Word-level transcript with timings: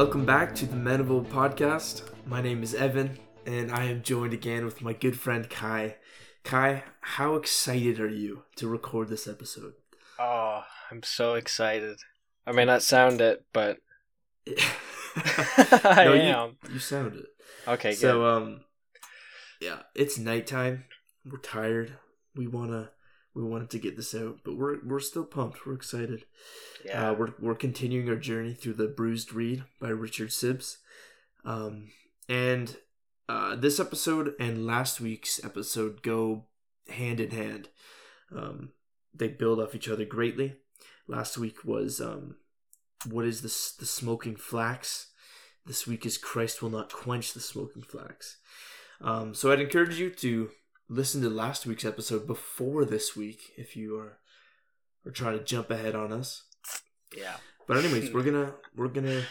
Welcome 0.00 0.24
back 0.24 0.54
to 0.54 0.64
the 0.64 0.76
Menable 0.76 1.26
podcast. 1.26 2.04
My 2.24 2.40
name 2.40 2.62
is 2.62 2.74
Evan, 2.74 3.18
and 3.44 3.70
I 3.70 3.84
am 3.84 4.00
joined 4.00 4.32
again 4.32 4.64
with 4.64 4.80
my 4.80 4.94
good 4.94 5.20
friend 5.20 5.46
Kai. 5.50 5.96
Kai, 6.42 6.84
how 7.02 7.34
excited 7.34 8.00
are 8.00 8.08
you 8.08 8.44
to 8.56 8.66
record 8.66 9.10
this 9.10 9.28
episode? 9.28 9.74
Oh, 10.18 10.62
I'm 10.90 11.02
so 11.02 11.34
excited. 11.34 11.98
I 12.46 12.52
may 12.52 12.64
not 12.64 12.82
sound 12.82 13.20
it, 13.20 13.44
but 13.52 13.76
I 15.18 16.04
no, 16.06 16.14
am. 16.14 16.56
You, 16.64 16.72
you 16.72 16.78
sound 16.78 17.16
it. 17.16 17.26
Okay, 17.68 17.92
So, 17.92 18.20
good. 18.20 18.26
um, 18.26 18.60
yeah, 19.60 19.80
it's 19.94 20.16
nighttime. 20.16 20.84
We're 21.26 21.40
tired. 21.40 21.98
We 22.34 22.46
wanna, 22.46 22.92
we 23.34 23.42
wanted 23.42 23.70
to 23.70 23.78
get 23.78 23.96
this 23.96 24.14
out, 24.14 24.38
but 24.44 24.56
we're 24.56 24.78
we're 24.84 25.00
still 25.00 25.24
pumped. 25.24 25.64
We're 25.64 25.74
excited. 25.74 26.24
yeah. 26.84 27.10
Uh, 27.10 27.14
we're 27.14 27.34
we're 27.40 27.54
continuing 27.54 28.08
our 28.08 28.16
journey 28.16 28.54
through 28.54 28.74
the 28.74 28.88
Bruised 28.88 29.32
Reed 29.32 29.64
by 29.80 29.88
Richard 29.88 30.30
Sibbes, 30.30 30.78
um, 31.44 31.90
and 32.28 32.76
uh, 33.28 33.54
this 33.54 33.78
episode 33.78 34.34
and 34.40 34.66
last 34.66 35.00
week's 35.00 35.42
episode 35.44 36.02
go 36.02 36.46
hand 36.88 37.20
in 37.20 37.30
hand. 37.30 37.68
Um, 38.34 38.70
they 39.14 39.28
build 39.28 39.60
off 39.60 39.74
each 39.74 39.88
other 39.88 40.04
greatly. 40.04 40.56
Last 41.06 41.38
week 41.38 41.64
was 41.64 42.00
um, 42.00 42.36
what 43.08 43.24
is 43.24 43.42
this? 43.42 43.72
The 43.72 43.86
smoking 43.86 44.36
flax. 44.36 45.08
This 45.66 45.86
week 45.86 46.04
is 46.04 46.18
Christ 46.18 46.62
will 46.62 46.70
not 46.70 46.92
quench 46.92 47.32
the 47.32 47.40
smoking 47.40 47.82
flax. 47.82 48.38
Um, 49.00 49.34
so 49.34 49.52
I'd 49.52 49.60
encourage 49.60 49.98
you 49.98 50.10
to 50.10 50.50
listen 50.92 51.22
to 51.22 51.30
last 51.30 51.64
week's 51.66 51.84
episode 51.84 52.26
before 52.26 52.84
this 52.84 53.16
week 53.16 53.52
if 53.56 53.76
you 53.76 53.96
are 53.96 54.18
are 55.06 55.10
trying 55.12 55.38
to 55.38 55.44
jump 55.44 55.70
ahead 55.70 55.94
on 55.94 56.12
us. 56.12 56.42
yeah. 57.16 57.36
But 57.66 57.78
anyways, 57.78 58.12
we're 58.12 58.22
gonna 58.30 58.54
we're 58.76 58.88
gonna 58.88 59.22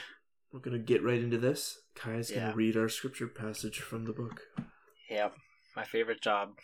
we're 0.52 0.62
gonna 0.62 0.80
get 0.80 1.04
right 1.04 1.20
into 1.22 1.38
this. 1.38 1.78
Kai's 1.96 2.32
gonna 2.32 2.48
Yeah. 2.48 2.54
read 2.56 2.78
our 2.78 2.90
scripture 2.90 3.28
passage 3.28 3.80
from 3.80 4.06
the 4.06 4.14
book. 4.14 4.42
Yep. 5.10 5.36
My 5.76 5.84
favorite 5.84 6.22
job. 6.22 6.58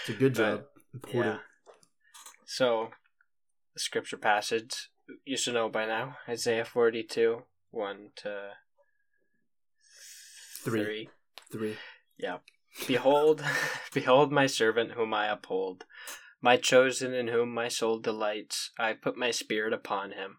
It's 0.00 0.10
a 0.16 0.18
good 0.18 0.34
But, 0.34 0.38
job. 0.38 0.64
Important. 0.94 1.40
So, 2.46 2.90
the 3.74 3.80
scripture 3.80 4.16
passage 4.16 4.90
you 5.26 5.36
should 5.36 5.52
know 5.54 5.68
by 5.68 5.84
now 5.86 6.16
Isaiah 6.28 6.64
42, 6.64 7.42
1 7.70 8.10
to 8.16 8.50
Three. 10.62 10.84
3. 10.84 11.08
Three. 11.52 11.76
Yeah. 12.16 12.38
Behold, 12.86 13.42
behold 13.92 14.32
my 14.32 14.46
servant 14.46 14.92
whom 14.92 15.14
I 15.14 15.26
uphold, 15.26 15.84
my 16.40 16.56
chosen 16.56 17.14
in 17.14 17.28
whom 17.28 17.52
my 17.52 17.68
soul 17.68 17.98
delights. 17.98 18.70
I 18.78 18.92
put 18.92 19.16
my 19.16 19.30
spirit 19.30 19.72
upon 19.72 20.12
him. 20.12 20.38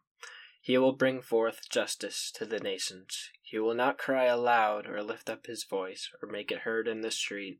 He 0.61 0.77
will 0.77 0.93
bring 0.93 1.21
forth 1.21 1.69
justice 1.69 2.31
to 2.35 2.45
the 2.45 2.59
nations. 2.59 3.29
He 3.43 3.59
will 3.59 3.75
not 3.75 3.97
cry 3.97 4.25
aloud 4.25 4.87
or 4.87 5.03
lift 5.03 5.29
up 5.29 5.45
his 5.45 5.63
voice 5.63 6.09
or 6.21 6.27
make 6.27 6.51
it 6.51 6.59
heard 6.59 6.87
in 6.87 7.01
the 7.01 7.11
street. 7.11 7.59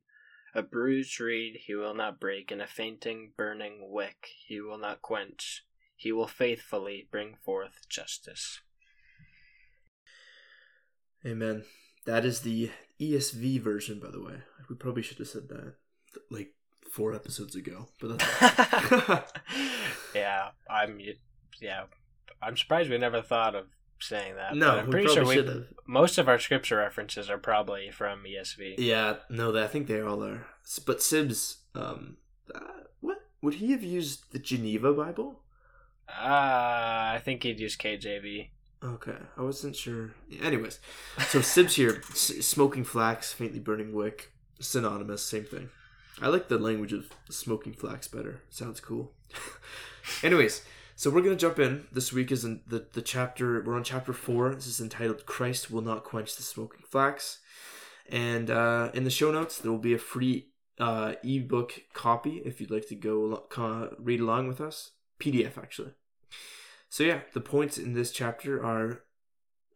A 0.55 0.63
bruised 0.63 1.19
reed 1.19 1.57
he 1.65 1.75
will 1.75 1.93
not 1.93 2.19
break, 2.19 2.49
and 2.49 2.61
a 2.61 2.67
fainting, 2.67 3.33
burning 3.35 3.91
wick 3.91 4.29
he 4.47 4.61
will 4.61 4.77
not 4.77 5.01
quench. 5.01 5.65
He 5.95 6.11
will 6.11 6.27
faithfully 6.27 7.07
bring 7.11 7.35
forth 7.35 7.87
justice. 7.89 8.61
Amen. 11.25 11.65
That 12.05 12.25
is 12.25 12.41
the 12.41 12.71
ESV 12.99 13.61
version, 13.61 13.99
by 13.99 14.11
the 14.11 14.21
way. 14.21 14.35
We 14.69 14.75
probably 14.75 15.03
should 15.03 15.19
have 15.19 15.27
said 15.27 15.49
that 15.49 15.75
like 16.29 16.53
four 16.91 17.13
episodes 17.13 17.55
ago. 17.55 17.87
But 17.99 18.19
that's 18.19 19.33
yeah, 20.15 20.49
I'm. 20.69 20.99
Yeah, 21.61 21.83
I'm 22.41 22.57
surprised 22.57 22.89
we 22.89 22.97
never 22.97 23.21
thought 23.21 23.55
of 23.55 23.67
saying 23.99 24.35
that. 24.35 24.55
No, 24.55 24.71
I'm 24.71 24.85
we 24.85 24.91
pretty 24.91 25.07
sure 25.07 25.17
probably 25.17 25.35
we 25.37 25.41
should 25.41 25.55
have. 25.55 25.65
most 25.87 26.17
of 26.17 26.27
our 26.27 26.39
scripture 26.39 26.77
references 26.77 27.29
are 27.29 27.37
probably 27.37 27.91
from 27.91 28.23
ESV. 28.23 28.75
yeah, 28.77 29.17
no, 29.29 29.55
I 29.61 29.67
think 29.67 29.87
they 29.87 30.01
all 30.01 30.23
are. 30.23 30.47
But 30.85 30.99
Sibbes, 30.99 31.57
um, 31.73 32.17
uh, 32.53 32.59
what 33.01 33.19
would 33.41 33.55
he 33.55 33.71
have 33.71 33.83
used 33.83 34.31
the 34.31 34.39
Geneva 34.39 34.93
Bible? 34.93 35.41
Ah, 36.09 37.11
I 37.13 37.19
think 37.19 37.43
he'd 37.43 37.59
use 37.59 37.75
KJV. 37.77 38.49
Okay, 38.85 39.15
I 39.35 39.41
wasn't 39.41 39.75
sure. 39.75 40.11
Anyways, 40.41 40.79
so 41.29 41.39
Sibbes 41.39 41.73
here, 41.73 42.01
s- 42.11 42.45
smoking 42.45 42.83
flax, 42.83 43.33
faintly 43.33 43.59
burning 43.59 43.93
wick, 43.93 44.31
synonymous, 44.59 45.23
same 45.23 45.45
thing. 45.45 45.69
I 46.21 46.27
like 46.27 46.49
the 46.49 46.59
language 46.59 46.93
of 46.93 47.09
smoking 47.29 47.73
flax 47.73 48.07
better. 48.07 48.41
Sounds 48.49 48.79
cool. 48.79 49.11
Anyways, 50.23 50.61
so 50.95 51.09
we're 51.09 51.21
gonna 51.23 51.35
jump 51.35 51.57
in. 51.59 51.87
This 51.91 52.13
week 52.13 52.31
is 52.31 52.45
in 52.45 52.61
the 52.67 52.85
the 52.93 53.01
chapter. 53.01 53.61
We're 53.63 53.75
on 53.75 53.83
chapter 53.83 54.13
four. 54.13 54.53
This 54.53 54.67
is 54.67 54.79
entitled 54.79 55.25
"Christ 55.25 55.71
Will 55.71 55.81
Not 55.81 56.03
Quench 56.03 56.35
the 56.35 56.43
Smoking 56.43 56.83
Flax," 56.87 57.39
and 58.07 58.51
uh, 58.51 58.91
in 58.93 59.03
the 59.03 59.09
show 59.09 59.31
notes 59.31 59.57
there 59.57 59.71
will 59.71 59.79
be 59.79 59.93
a 59.95 59.97
free 59.97 60.49
uh, 60.79 61.13
ebook 61.23 61.81
copy 61.93 62.41
if 62.45 62.61
you'd 62.61 62.71
like 62.71 62.87
to 62.89 62.95
go 62.95 63.45
read 63.99 64.19
along 64.19 64.47
with 64.47 64.61
us. 64.61 64.91
PDF 65.19 65.57
actually. 65.57 65.93
So 66.89 67.03
yeah, 67.03 67.21
the 67.33 67.41
points 67.41 67.77
in 67.77 67.93
this 67.93 68.11
chapter 68.11 68.63
are 68.63 69.03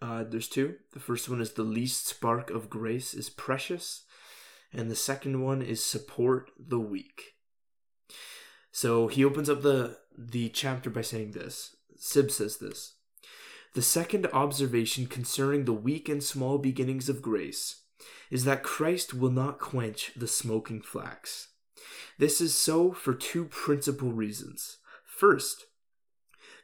uh, 0.02 0.24
there's 0.24 0.48
two. 0.48 0.76
The 0.94 1.00
first 1.00 1.30
one 1.30 1.42
is 1.42 1.54
the 1.54 1.64
least 1.64 2.08
spark 2.08 2.50
of 2.50 2.70
grace 2.70 3.14
is 3.14 3.30
precious, 3.30 4.06
and 4.72 4.90
the 4.90 4.96
second 4.96 5.44
one 5.44 5.62
is 5.62 5.84
support 5.84 6.52
the 6.58 6.80
weak. 6.80 7.36
So 8.72 9.08
he 9.08 9.26
opens 9.26 9.50
up 9.50 9.62
the 9.62 9.98
the 10.18 10.50
chapter 10.50 10.90
by 10.90 11.02
saying 11.02 11.32
this. 11.32 11.76
Sib 11.98 12.32
says 12.32 12.58
this. 12.58 12.96
The 13.74 13.82
second 13.82 14.28
observation 14.34 15.06
concerning 15.06 15.66
the 15.66 15.74
weak 15.74 16.10
and 16.10 16.24
small 16.24 16.58
beginnings 16.58 17.08
of 17.08 17.22
grace 17.22 17.84
is 18.32 18.46
that 18.46 18.64
Christ 18.64 19.14
will 19.14 19.32
not 19.32 19.60
quench 19.60 20.12
the 20.16 20.28
smoking 20.28 20.82
flax. 20.82 21.50
This 22.18 22.42
is 22.42 22.56
so 22.56 22.92
for 22.92 23.14
two 23.14 23.46
principal 23.46 24.12
reasons. 24.12 24.78
First, 25.06 25.66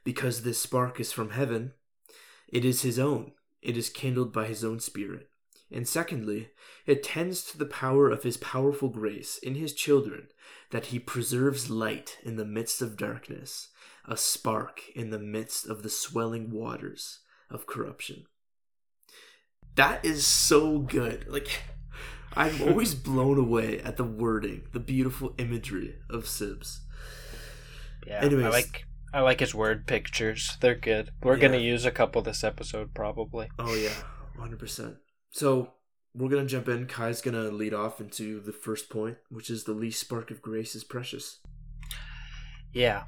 because 0.06 0.44
this 0.44 0.62
spark 0.62 1.02
is 1.02 1.12
from 1.12 1.32
heaven, 1.32 1.74
it 2.48 2.64
is 2.64 2.84
his 2.84 2.98
own, 2.98 3.34
it 3.62 3.76
is 3.76 3.90
kindled 3.90 4.32
by 4.32 4.46
his 4.46 4.64
own 4.64 4.80
spirit. 4.80 5.28
And 5.72 5.88
secondly, 5.88 6.52
it 6.86 7.04
tends 7.04 7.44
to 7.46 7.58
the 7.58 7.66
power 7.66 8.10
of 8.10 8.24
his 8.24 8.38
powerful 8.38 8.88
grace 8.88 9.38
in 9.40 9.56
his 9.56 9.74
children 9.74 10.28
that 10.70 10.88
he 10.88 11.00
preserves 11.00 11.72
light 11.72 12.20
in 12.24 12.38
the 12.38 12.46
midst 12.46 12.82
of 12.82 12.96
darkness, 12.96 13.70
a 14.06 14.16
spark 14.16 14.82
in 14.96 15.10
the 15.10 15.20
midst 15.20 15.68
of 15.68 15.82
the 15.82 15.90
swelling 15.90 16.52
waters 16.52 17.20
of 17.50 17.66
corruption. 17.66 18.26
That 19.74 20.06
is 20.06 20.26
so 20.26 20.80
good. 20.80 21.26
Like, 21.28 21.64
I'm 22.36 22.62
always 22.62 22.94
blown 22.96 23.40
away 23.40 23.80
at 23.80 23.98
the 23.98 24.04
wording, 24.04 24.68
the 24.72 24.80
beautiful 24.80 25.34
imagery 25.40 25.96
of 26.10 26.26
Sibbes. 26.26 26.80
Yeah, 28.06 28.22
Anyways. 28.22 28.46
I 28.46 28.50
like 28.50 28.86
I 29.16 29.22
like 29.22 29.40
his 29.40 29.56
word 29.56 29.88
pictures. 29.88 30.58
They're 30.60 30.76
good. 30.76 31.12
We're 31.24 31.38
gonna 31.38 31.56
use 31.56 31.86
a 31.86 31.92
couple 31.92 32.22
this 32.22 32.44
episode 32.44 32.94
probably. 32.94 33.48
Oh 33.58 33.74
yeah, 33.74 33.94
hundred 34.38 34.60
percent. 34.60 34.98
So 35.30 35.72
we're 36.14 36.28
gonna 36.28 36.46
jump 36.46 36.68
in. 36.68 36.86
Kai's 36.86 37.22
gonna 37.22 37.50
lead 37.50 37.74
off 37.74 38.02
into 38.02 38.42
the 38.42 38.52
first 38.52 38.90
point, 38.90 39.16
which 39.30 39.50
is 39.50 39.64
the 39.64 39.72
least 39.72 40.02
spark 40.02 40.32
of 40.32 40.42
grace 40.42 40.76
is 40.76 40.84
precious. 40.84 41.40
Yeah. 42.74 43.04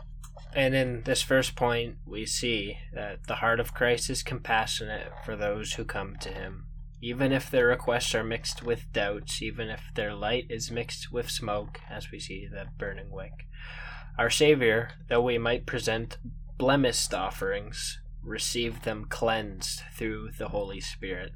And 0.56 0.74
in 0.74 1.04
this 1.04 1.22
first 1.22 1.58
point, 1.58 1.98
we 2.06 2.26
see 2.26 2.78
that 2.94 3.28
the 3.28 3.36
heart 3.36 3.60
of 3.60 3.74
Christ 3.74 4.10
is 4.10 4.24
compassionate 4.24 5.12
for 5.26 5.36
those 5.36 5.74
who 5.74 5.84
come 5.84 6.16
to 6.22 6.30
him. 6.30 6.68
Even 7.02 7.34
if 7.34 7.52
their 7.52 7.68
requests 7.68 8.16
are 8.16 8.24
mixed 8.24 8.64
with 8.64 8.94
doubts, 8.94 9.42
even 9.42 9.68
if 9.68 9.82
their 9.94 10.16
light 10.16 10.46
is 10.50 10.72
mixed 10.72 11.12
with 11.12 11.30
smoke, 11.30 11.82
as 11.90 12.12
we 12.14 12.20
see 12.22 12.48
the 12.50 12.68
burning 12.78 13.12
wick. 13.12 13.34
Our 14.18 14.30
Savior, 14.30 14.92
though 15.10 15.22
we 15.22 15.38
might 15.38 15.66
present 15.66 16.18
blemished 16.58 17.14
offerings, 17.14 18.00
received 18.24 18.84
them 18.84 19.06
cleansed 19.08 19.82
through 19.94 20.32
the 20.38 20.50
Holy 20.50 20.80
Spirit. 20.82 21.34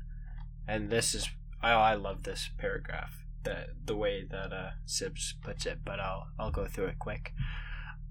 And 0.67 0.89
this 0.89 1.13
is, 1.13 1.29
oh, 1.63 1.67
I 1.67 1.93
love 1.93 2.23
this 2.23 2.49
paragraph, 2.57 3.23
the 3.43 3.67
the 3.85 3.95
way 3.95 4.23
that 4.23 4.51
uh, 4.51 4.71
Sibbes 4.87 5.33
puts 5.41 5.65
it, 5.65 5.79
but 5.85 5.99
I'll 5.99 6.27
I'll 6.39 6.51
go 6.51 6.65
through 6.65 6.87
it 6.87 6.99
quick. 6.99 7.33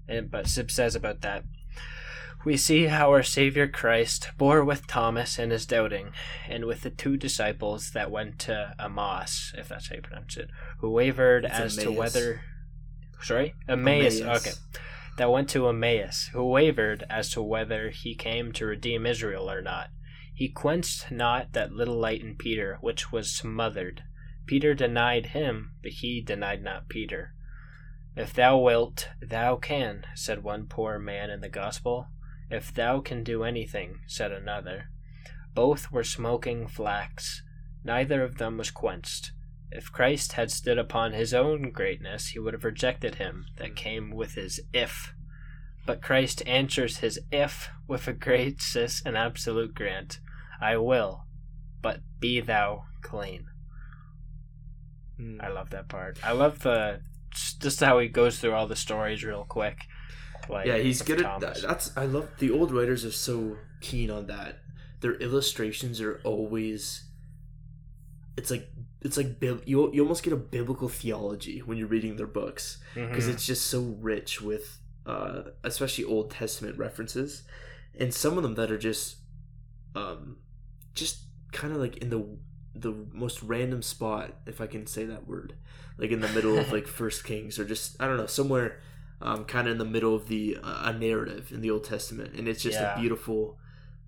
And 0.07 0.31
but 0.31 0.47
Sib 0.47 0.71
says 0.71 0.95
about 0.95 1.21
that. 1.21 1.43
We 2.43 2.57
see 2.57 2.85
how 2.85 3.11
our 3.11 3.21
Savior 3.21 3.67
Christ 3.67 4.31
bore 4.35 4.63
with 4.63 4.87
Thomas 4.87 5.37
in 5.37 5.51
his 5.51 5.65
doubting, 5.65 6.11
and 6.47 6.65
with 6.65 6.81
the 6.81 6.89
two 6.89 7.15
disciples 7.15 7.91
that 7.91 8.09
went 8.09 8.39
to 8.39 8.73
Emmaus, 8.79 9.53
if 9.55 9.67
that's 9.67 9.89
how 9.89 9.95
you 9.95 10.01
pronounce 10.01 10.37
it, 10.37 10.49
who 10.79 10.89
wavered 10.89 11.45
It's 11.45 11.59
as 11.59 11.77
to 11.77 11.91
whether. 11.91 12.41
Sorry? 13.21 13.55
Emmaus. 13.67 14.19
Emmaus. 14.19 14.47
Okay. 14.47 14.55
That 15.17 15.31
went 15.31 15.49
to 15.49 15.67
Emmaus, 15.67 16.29
who 16.33 16.49
wavered 16.49 17.05
as 17.09 17.29
to 17.31 17.41
whether 17.41 17.89
he 17.89 18.15
came 18.15 18.51
to 18.53 18.65
redeem 18.65 19.05
Israel 19.05 19.49
or 19.49 19.61
not. 19.61 19.89
He 20.33 20.49
quenched 20.49 21.11
not 21.11 21.53
that 21.53 21.73
little 21.73 21.99
light 21.99 22.21
in 22.21 22.35
Peter, 22.35 22.77
which 22.81 23.11
was 23.11 23.35
smothered. 23.35 24.03
Peter 24.47 24.73
denied 24.73 25.27
him, 25.27 25.73
but 25.83 25.91
he 25.91 26.21
denied 26.21 26.63
not 26.63 26.89
Peter. 26.89 27.33
If 28.15 28.33
thou 28.33 28.57
wilt, 28.57 29.09
thou 29.21 29.55
can, 29.55 30.05
said 30.15 30.43
one 30.43 30.67
poor 30.67 30.97
man 30.97 31.29
in 31.29 31.41
the 31.41 31.49
gospel. 31.49 32.07
If 32.49 32.73
thou 32.73 32.99
can 32.99 33.23
do 33.23 33.43
anything, 33.43 34.01
said 34.07 34.31
another. 34.31 34.89
Both 35.53 35.91
were 35.91 36.03
smoking 36.03 36.67
flax. 36.67 37.43
Neither 37.83 38.23
of 38.23 38.37
them 38.37 38.57
was 38.57 38.71
quenched. 38.71 39.31
If 39.71 39.91
Christ 39.91 40.33
had 40.33 40.51
stood 40.51 40.77
upon 40.77 41.13
his 41.13 41.33
own 41.33 41.71
greatness, 41.71 42.29
he 42.29 42.39
would 42.39 42.53
have 42.53 42.65
rejected 42.65 43.15
him 43.15 43.45
that 43.57 43.75
came 43.75 44.11
with 44.11 44.35
his 44.35 44.59
if. 44.73 45.13
But 45.85 46.01
Christ 46.01 46.43
answers 46.45 46.97
his 46.97 47.19
if 47.31 47.69
with 47.87 48.07
a 48.07 48.13
gracious 48.13 49.01
and 49.05 49.17
absolute 49.17 49.73
grant 49.73 50.19
I 50.61 50.77
will, 50.77 51.25
but 51.81 52.01
be 52.19 52.39
thou 52.39 52.83
clean. 53.01 53.47
Mm. 55.19 55.43
I 55.43 55.49
love 55.49 55.71
that 55.71 55.89
part. 55.89 56.19
I 56.23 56.33
love 56.33 56.59
the 56.59 57.01
just 57.31 57.79
how 57.79 57.99
he 57.99 58.07
goes 58.07 58.39
through 58.39 58.53
all 58.53 58.67
the 58.67 58.75
stories 58.75 59.23
real 59.23 59.45
quick. 59.47 59.85
Like 60.49 60.67
yeah, 60.67 60.77
he's 60.77 61.01
good 61.01 61.21
at 61.23 61.39
that. 61.39 61.61
That's 61.61 61.95
I 61.97 62.05
love 62.05 62.29
the 62.37 62.51
old 62.51 62.71
writers 62.71 63.05
are 63.05 63.11
so 63.11 63.57
keen 63.81 64.11
on 64.11 64.27
that. 64.27 64.59
Their 65.01 65.15
illustrations 65.15 65.99
are 66.01 66.21
always. 66.23 67.07
It's 68.37 68.49
like 68.49 68.69
it's 69.01 69.17
like 69.17 69.39
bib- 69.39 69.63
you 69.65 69.91
you 69.93 70.01
almost 70.01 70.23
get 70.23 70.33
a 70.33 70.37
biblical 70.37 70.87
theology 70.89 71.59
when 71.59 71.77
you're 71.77 71.87
reading 71.87 72.15
their 72.15 72.27
books. 72.27 72.77
Because 72.95 73.25
Mhm. 73.27 73.33
it's 73.33 73.45
just 73.45 73.67
so 73.67 73.81
rich 73.99 74.41
with 74.41 74.79
uh 75.05 75.43
especially 75.63 76.03
Old 76.05 76.31
Testament 76.31 76.77
references. 76.77 77.43
And 77.99 78.13
some 78.13 78.37
of 78.37 78.43
them 78.43 78.55
that 78.55 78.71
are 78.71 78.77
just 78.77 79.17
um 79.95 80.37
just 80.95 81.23
kind 81.51 81.73
of 81.73 81.79
like 81.79 81.97
in 81.97 82.09
the 82.09 82.25
the 82.73 82.93
most 83.11 83.43
random 83.43 83.81
spot 83.81 84.33
if 84.45 84.61
I 84.61 84.67
can 84.67 84.87
say 84.87 85.05
that 85.05 85.27
word. 85.27 85.55
Like 85.97 86.11
in 86.11 86.21
the 86.21 86.29
middle 86.29 86.57
of 86.57 86.71
like 86.71 86.87
First 87.01 87.23
Kings 87.25 87.59
or 87.59 87.65
just 87.65 88.01
I 88.01 88.07
don't 88.07 88.17
know 88.17 88.27
somewhere 88.27 88.79
um 89.21 89.43
kind 89.45 89.67
of 89.67 89.73
in 89.73 89.77
the 89.77 89.85
middle 89.85 90.15
of 90.15 90.27
the 90.29 90.57
uh, 90.63 90.89
a 90.89 90.93
narrative 90.93 91.51
in 91.51 91.61
the 91.61 91.69
Old 91.69 91.83
Testament. 91.83 92.33
And 92.35 92.47
it's 92.47 92.63
just 92.63 92.79
Yeah. 92.79 92.95
a 92.95 92.99
beautiful 92.99 93.57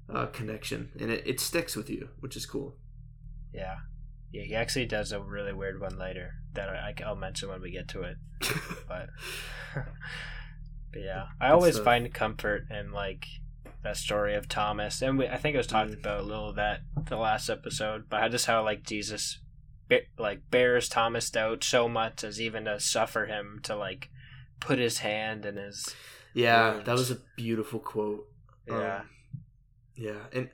uh 0.09 0.27
connection. 0.27 0.91
And 0.99 1.11
it, 1.11 1.23
it 1.25 1.39
sticks 1.41 1.75
with 1.75 1.89
you 1.89 2.07
which 2.21 2.37
is 2.37 2.45
cool. 2.45 2.77
Yeah, 3.53 3.77
yeah. 4.33 4.43
He 4.43 4.55
actually 4.55 4.85
does 4.87 5.11
a 5.13 5.21
really 5.21 5.53
weird 5.53 5.79
one 5.79 5.97
later 5.97 6.31
that 6.53 6.67
I, 6.69 6.93
I'll 7.05 7.15
mention 7.15 7.47
when 7.49 7.61
we 7.61 7.71
get 7.71 7.87
to 7.89 8.01
it. 8.01 8.17
But, 8.87 9.09
but 10.91 11.01
yeah, 11.01 11.27
I 11.39 11.49
always 11.51 11.75
stuff. 11.75 11.85
find 11.85 12.13
comfort 12.13 12.65
in 12.69 12.91
like 12.91 13.25
that 13.83 13.97
story 13.97 14.35
of 14.35 14.47
Thomas, 14.47 15.01
and 15.01 15.17
we, 15.17 15.27
I 15.27 15.37
think 15.37 15.55
I 15.55 15.59
was 15.59 15.67
talking 15.67 15.93
Mm. 15.95 15.99
about 15.99 16.19
a 16.21 16.23
little 16.23 16.49
of 16.49 16.55
that 16.55 16.81
the 17.05 17.17
last 17.17 17.49
episode, 17.49 18.09
but 18.09 18.29
just 18.31 18.45
how 18.45 18.63
like 18.63 18.83
Jesus, 18.83 19.39
be- 19.87 20.07
like 20.17 20.49
bears 20.51 20.87
Thomas 20.89 21.29
doubt 21.29 21.63
so 21.63 21.87
much 21.89 22.23
as 22.23 22.39
even 22.41 22.65
to 22.65 22.79
suffer 22.79 23.25
him 23.25 23.59
to 23.63 23.75
like 23.75 24.09
put 24.59 24.79
his 24.79 24.99
hand 24.99 25.45
in 25.45 25.57
his 25.57 25.93
yeah 26.33 26.71
Wounds. 26.73 26.85
that 26.85 26.93
was 26.93 27.11
a 27.11 27.17
beautiful 27.35 27.79
quote 27.79 28.25
yeah. 28.67 28.97
Um, 29.01 29.09
yeah 29.95 30.19
and 30.31 30.49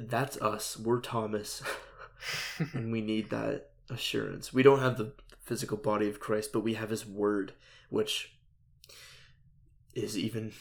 that's 0.00 0.36
us 0.40 0.78
we're 0.78 1.00
Thomas 1.00 1.60
and 2.72 2.92
we 2.92 3.00
need 3.00 3.30
that 3.30 3.70
assurance. 3.90 4.52
We 4.52 4.62
don't 4.62 4.80
have 4.80 4.98
the 4.98 5.12
physical 5.44 5.76
body 5.76 6.08
of 6.08 6.20
Christ, 6.20 6.52
but 6.52 6.60
we 6.60 6.74
have 6.74 6.90
his 6.90 7.06
word, 7.06 7.52
which 7.88 8.36
is 9.94 10.16
even 10.16 10.52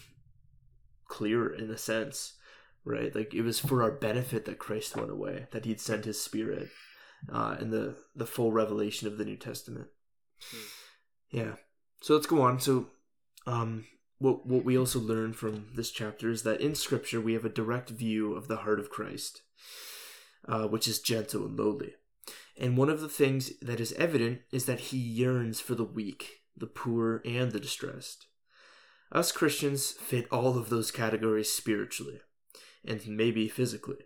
clearer 1.08 1.54
in 1.54 1.70
a 1.70 1.78
sense, 1.78 2.34
right? 2.86 3.14
Like 3.14 3.34
it 3.34 3.42
was 3.42 3.60
for 3.60 3.84
our 3.84 3.92
benefit 3.92 4.46
that 4.46 4.60
Christ 4.60 4.96
went 4.96 5.12
away, 5.12 5.48
that 5.52 5.66
he'd 5.66 5.82
sent 5.82 6.06
his 6.06 6.22
spirit, 6.22 6.70
uh, 7.32 7.58
and 7.60 7.72
the 7.72 7.96
the 8.16 8.26
full 8.26 8.52
revelation 8.52 9.08
of 9.08 9.18
the 9.18 9.26
New 9.26 9.38
Testament. 9.38 9.88
Yeah. 11.32 11.54
So 12.02 12.14
let's 12.14 12.28
go 12.28 12.42
on. 12.42 12.60
So, 12.60 12.88
um, 13.46 13.86
what 14.20 14.46
what 14.46 14.64
we 14.64 14.78
also 14.78 15.00
learn 15.00 15.34
from 15.34 15.68
this 15.76 15.92
chapter 15.92 16.30
is 16.30 16.44
that 16.44 16.62
in 16.62 16.76
Scripture 16.76 17.20
we 17.20 17.34
have 17.34 17.46
a 17.46 17.50
direct 17.50 17.90
view 17.90 18.34
of 18.34 18.48
the 18.48 18.58
heart 18.58 18.80
of 18.80 18.90
Christ 18.90 19.42
uh, 20.48 20.68
which 20.68 20.88
is 20.88 21.00
gentle 21.00 21.46
and 21.46 21.58
lowly. 21.58 21.94
And 22.58 22.78
one 22.78 22.90
of 22.90 23.02
the 23.02 23.10
things 23.10 23.52
that 23.62 23.80
is 23.80 23.94
evident 23.94 24.42
is 24.52 24.66
that 24.66 24.80
he 24.80 24.98
yearns 24.98 25.60
for 25.60 25.76
the 25.76 25.84
weak, 25.84 26.42
the 26.56 26.68
poor, 26.68 27.22
and 27.24 27.52
the 27.52 27.60
distressed. 27.60 28.28
Us 29.12 29.32
Christians 29.32 29.92
fit 29.92 30.28
all 30.32 30.58
of 30.58 30.70
those 30.70 30.92
categories 30.92 31.52
spiritually, 31.52 32.20
and 32.84 33.08
maybe 33.08 33.48
physically. 33.48 33.98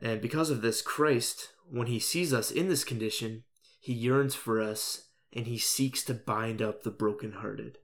And 0.00 0.20
because 0.20 0.50
of 0.50 0.62
this, 0.62 0.82
Christ, 0.82 1.48
when 1.68 1.86
he 1.86 1.98
sees 1.98 2.32
us 2.32 2.50
in 2.50 2.68
this 2.68 2.84
condition, 2.84 3.44
he 3.80 3.92
yearns 3.92 4.34
for 4.34 4.60
us 4.60 5.08
and 5.32 5.46
he 5.46 5.58
seeks 5.58 6.02
to 6.04 6.14
bind 6.14 6.62
up 6.62 6.82
the 6.82 6.90
brokenhearted. 6.90 7.78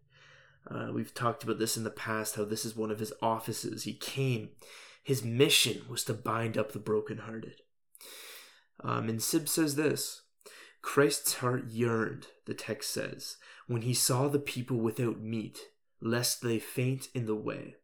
Uh, 0.71 0.89
we've 0.93 1.15
talked 1.15 1.43
about 1.43 1.59
this 1.59 1.77
in 1.77 1.85
the 1.85 1.91
past, 1.91 2.37
how 2.37 2.45
this 2.45 2.65
is 2.65 2.77
one 2.77 2.91
of 2.91 2.99
his 2.99 3.13
offices. 3.21 3.83
He 3.83 3.95
came 3.95 4.51
his 5.03 5.25
mission 5.25 5.83
was 5.89 6.05
to 6.05 6.15
bind 6.15 6.57
up 6.57 6.73
the 6.73 6.79
brokenhearted. 6.79 7.61
Um, 8.83 9.09
and 9.09 9.23
Sib 9.23 9.49
says 9.49 9.77
this 9.77 10.23
Christ's 10.81 11.35
heart 11.35 11.67
yearned, 11.69 12.27
the 12.47 12.55
text 12.55 12.91
says, 12.91 13.37
when 13.67 13.83
he 13.83 13.95
saw 13.95 14.29
the 14.29 14.39
people 14.39 14.79
without 14.79 15.21
meat, 15.21 15.59
lest 16.01 16.43
they 16.43 16.59
faint 16.59 17.09
in 17.15 17.27
the 17.27 17.35
way. 17.35 17.77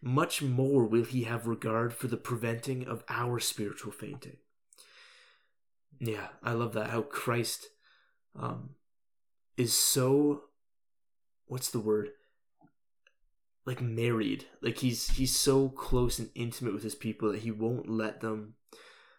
Much 0.00 0.40
more 0.40 0.84
will 0.84 1.04
he 1.04 1.24
have 1.24 1.46
regard 1.46 1.92
for 1.92 2.06
the 2.06 2.16
preventing 2.16 2.86
of 2.86 3.04
our 3.08 3.38
spiritual 3.38 3.92
fainting. 3.92 4.38
Yeah, 6.00 6.28
I 6.42 6.52
love 6.52 6.72
that. 6.74 6.90
How 6.90 7.02
Christ 7.02 7.66
um, 8.34 8.70
is 9.56 9.72
so. 9.72 10.44
What's 11.46 11.70
the 11.70 11.80
word? 11.80 12.10
Like 13.68 13.80
married 13.82 14.46
like 14.62 14.78
he's 14.78 15.10
he's 15.18 15.36
so 15.36 15.68
close 15.68 16.18
and 16.18 16.30
intimate 16.34 16.72
with 16.74 16.82
his 16.82 16.94
people 16.94 17.30
that 17.30 17.42
he 17.42 17.50
won't 17.50 17.88
let 17.88 18.20
them 18.22 18.54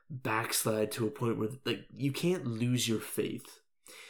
backslide 0.09 0.91
to 0.91 1.05
a 1.05 1.11
point 1.11 1.37
where 1.37 1.49
like 1.65 1.85
you 1.95 2.11
can't 2.11 2.45
lose 2.47 2.87
your 2.87 2.99
faith 2.99 3.59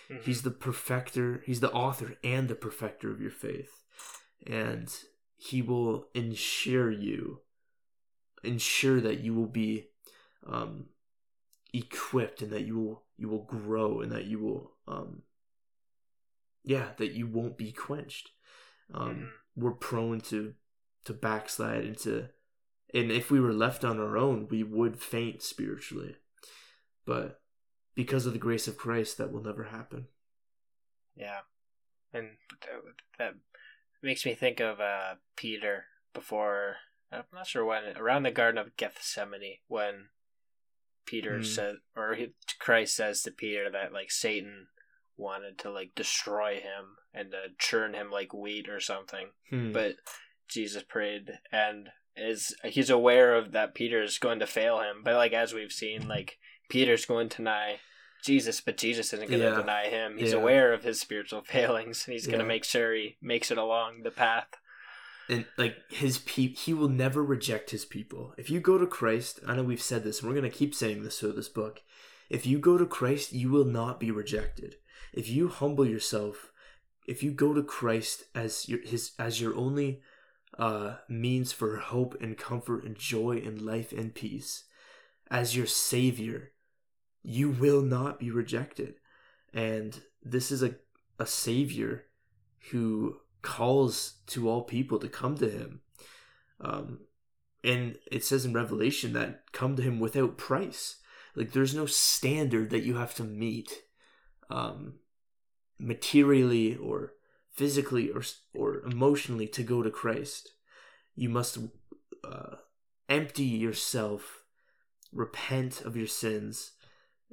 Mhm. 0.10 0.24
he's 0.24 0.42
the 0.44 0.52
perfecter 0.68 1.28
he's 1.46 1.60
the 1.60 1.72
author 1.74 2.16
and 2.24 2.48
the 2.48 2.56
perfecter 2.56 3.12
of 3.12 3.20
your 3.22 3.36
faith 3.48 3.84
and 4.48 4.88
he 5.36 5.62
will 5.62 6.08
ensure 6.14 6.90
you 6.90 7.42
ensure 8.44 9.02
that 9.02 9.20
you 9.20 9.34
will 9.34 9.52
be 9.64 9.88
um 10.48 10.86
equipped 11.74 12.42
and 12.42 12.52
that 12.52 12.66
you 12.66 12.80
will 12.80 13.04
you 13.18 13.28
will 13.28 13.44
grow 13.44 14.00
and 14.02 14.12
that 14.14 14.26
you 14.26 14.40
will 14.40 14.72
um 14.88 15.22
yeah 16.64 16.90
that 16.98 17.12
you 17.12 17.28
won't 17.28 17.58
be 17.58 17.72
quenched 17.72 18.32
um 18.94 19.16
Mhm. 19.16 19.30
We're 19.60 19.72
prone 19.72 20.22
to 20.22 20.54
to 21.06 21.14
backslide 21.14 21.86
into 21.86 22.30
and 22.94 23.12
if 23.12 23.30
we 23.32 23.40
were 23.40 23.54
left 23.54 23.84
on 23.84 24.00
our 24.00 24.18
own 24.18 24.48
we 24.50 24.64
would 24.64 25.00
faint 25.02 25.42
spiritually 25.42 26.16
but 27.06 27.42
because 27.96 28.26
of 28.26 28.34
the 28.34 28.40
grace 28.40 28.68
of 28.68 28.78
christ 28.78 29.18
that 29.18 29.32
will 29.32 29.44
never 29.44 29.66
happen 29.66 30.08
Yeah, 31.16 31.40
and 32.14 32.38
that, 32.62 32.82
that 33.18 33.34
makes 34.02 34.26
me 34.26 34.34
think 34.34 34.60
of 34.60 34.80
uh, 34.80 35.16
Peter 35.36 35.86
before. 36.14 36.78
I'm 37.12 37.24
not 37.34 37.48
sure 37.48 37.66
when 37.66 37.98
around 37.98 38.24
the 38.24 38.32
Garden 38.32 38.58
of 38.60 38.78
Gethsemane 38.78 39.58
when 39.68 40.10
Peter 41.06 41.38
Hmm. 41.38 41.44
said, 41.44 41.76
or 41.96 42.16
Christ 42.60 42.96
says 42.96 43.22
to 43.24 43.32
Peter 43.32 43.70
that 43.70 43.92
like 43.92 44.12
Satan 44.12 44.68
wanted 45.20 45.58
to 45.60 45.70
like 45.72 45.92
destroy 45.96 46.56
him 46.56 46.98
and 47.14 47.32
to 47.32 47.38
churn 47.60 47.94
him 47.94 48.10
like 48.12 48.34
wheat 48.34 48.70
or 48.70 48.80
something, 48.80 49.28
Hmm. 49.50 49.72
but 49.72 49.96
Jesus 50.48 50.84
prayed 50.84 51.40
and 51.52 51.90
is 52.16 52.56
he's 52.64 52.90
aware 52.90 53.36
of 53.36 53.52
that 53.52 53.76
Peter 53.76 54.02
is 54.02 54.18
going 54.18 54.40
to 54.40 54.48
fail 54.48 54.80
him, 54.80 55.02
but 55.04 55.16
like 55.16 55.34
as 55.34 55.54
we've 55.54 55.72
seen, 55.72 56.08
like 56.08 56.38
Peter's 56.70 57.06
going 57.06 57.30
to 57.30 57.38
deny 57.38 57.80
Jesus, 58.24 58.60
but 58.60 58.76
Jesus 58.78 59.14
isn't 59.14 59.30
going 59.30 59.40
to 59.42 59.46
Yeah. 59.48 59.56
deny 59.62 59.88
him. 59.88 60.18
He's 60.18 60.34
Yeah. 60.34 60.40
aware 60.40 60.74
of 60.74 60.84
his 60.84 61.00
spiritual 61.00 61.42
failings, 61.46 62.06
and 62.06 62.14
he's 62.14 62.28
going 62.28 62.40
to 62.40 62.46
make 62.46 62.66
sure 62.66 62.94
he 62.94 63.18
makes 63.22 63.50
it 63.52 63.58
along 63.58 64.02
the 64.04 64.12
path. 64.12 64.48
and 65.30 65.46
like 65.58 65.78
his 65.92 66.18
pe 66.18 66.48
he 66.56 66.74
will 66.74 66.90
never 66.90 67.24
reject 67.24 67.70
his 67.70 67.86
people 67.86 68.34
if 68.40 68.50
you 68.50 68.60
go 68.60 68.80
to 68.80 68.88
christ 68.88 69.40
i 69.46 69.56
know 69.56 69.62
we've 69.62 69.80
said 69.82 70.04
this 70.04 70.20
and 70.20 70.28
we're 70.28 70.34
going 70.40 70.52
to 70.52 70.58
keep 70.58 70.74
saying 70.74 71.04
this 71.04 71.20
through 71.20 71.32
this 71.34 71.48
book 71.48 71.84
if 72.32 72.48
you 72.48 72.58
go 72.58 72.80
to 72.80 72.86
christ 72.88 73.32
you 73.32 73.48
will 73.52 73.64
not 73.66 74.00
be 74.00 74.10
rejected 74.10 74.78
if 75.14 75.30
you 75.30 75.48
humble 75.48 75.86
yourself 75.86 76.52
if 77.08 77.24
you 77.24 77.32
go 77.32 77.54
to 77.54 77.64
christ 77.64 78.24
as 78.36 78.68
your 78.68 78.80
his 78.82 79.12
as 79.18 79.42
your 79.42 79.56
only 79.56 80.02
uh 80.58 80.96
means 81.08 81.52
for 81.52 81.78
hope 81.78 82.16
and 82.22 82.38
comfort 82.38 82.84
and 82.84 82.98
joy 82.98 83.42
and 83.44 83.62
life 83.62 83.92
and 83.92 84.16
peace 84.16 84.66
as 85.30 85.56
your 85.56 85.68
savior 85.68 86.52
you 87.24 87.50
will 87.50 87.82
not 87.82 88.20
be 88.20 88.32
rejected 88.32 88.96
and 89.54 90.02
this 90.24 90.52
is 90.52 90.64
a 90.64 90.76
a 91.20 91.26
savior 91.26 92.06
who 92.72 93.18
calls 93.42 94.16
to 94.28 94.50
all 94.50 94.64
people 94.64 95.00
to 95.00 95.10
come 95.10 95.38
to 95.38 95.50
him. 95.50 95.82
Um, 96.62 97.00
and 97.64 97.98
it 98.12 98.24
says 98.24 98.46
in 98.46 98.54
Revelation 98.54 99.14
that 99.14 99.44
come 99.52 99.76
to 99.76 99.82
him 99.82 100.00
without 100.00 100.38
price. 100.38 100.98
Like 101.36 101.52
there's 101.52 101.76
no 101.76 101.86
standard 101.86 102.70
that 102.70 102.84
you 102.84 102.96
have 102.96 103.14
to 103.16 103.24
meet, 103.24 103.84
um, 104.50 104.96
materially 105.80 106.76
or 106.76 107.14
physically 107.52 108.10
or 108.10 108.24
or 108.54 108.82
emotionally 108.82 109.48
to 109.48 109.64
go 109.64 109.84
to 109.84 109.90
Christ. 109.90 110.50
You 111.16 111.30
must 111.30 111.58
uh, 112.24 112.56
empty 113.08 113.44
yourself 113.44 114.44
repent 115.12 115.82
of 115.82 115.96
your 115.98 116.08
sins 116.08 116.72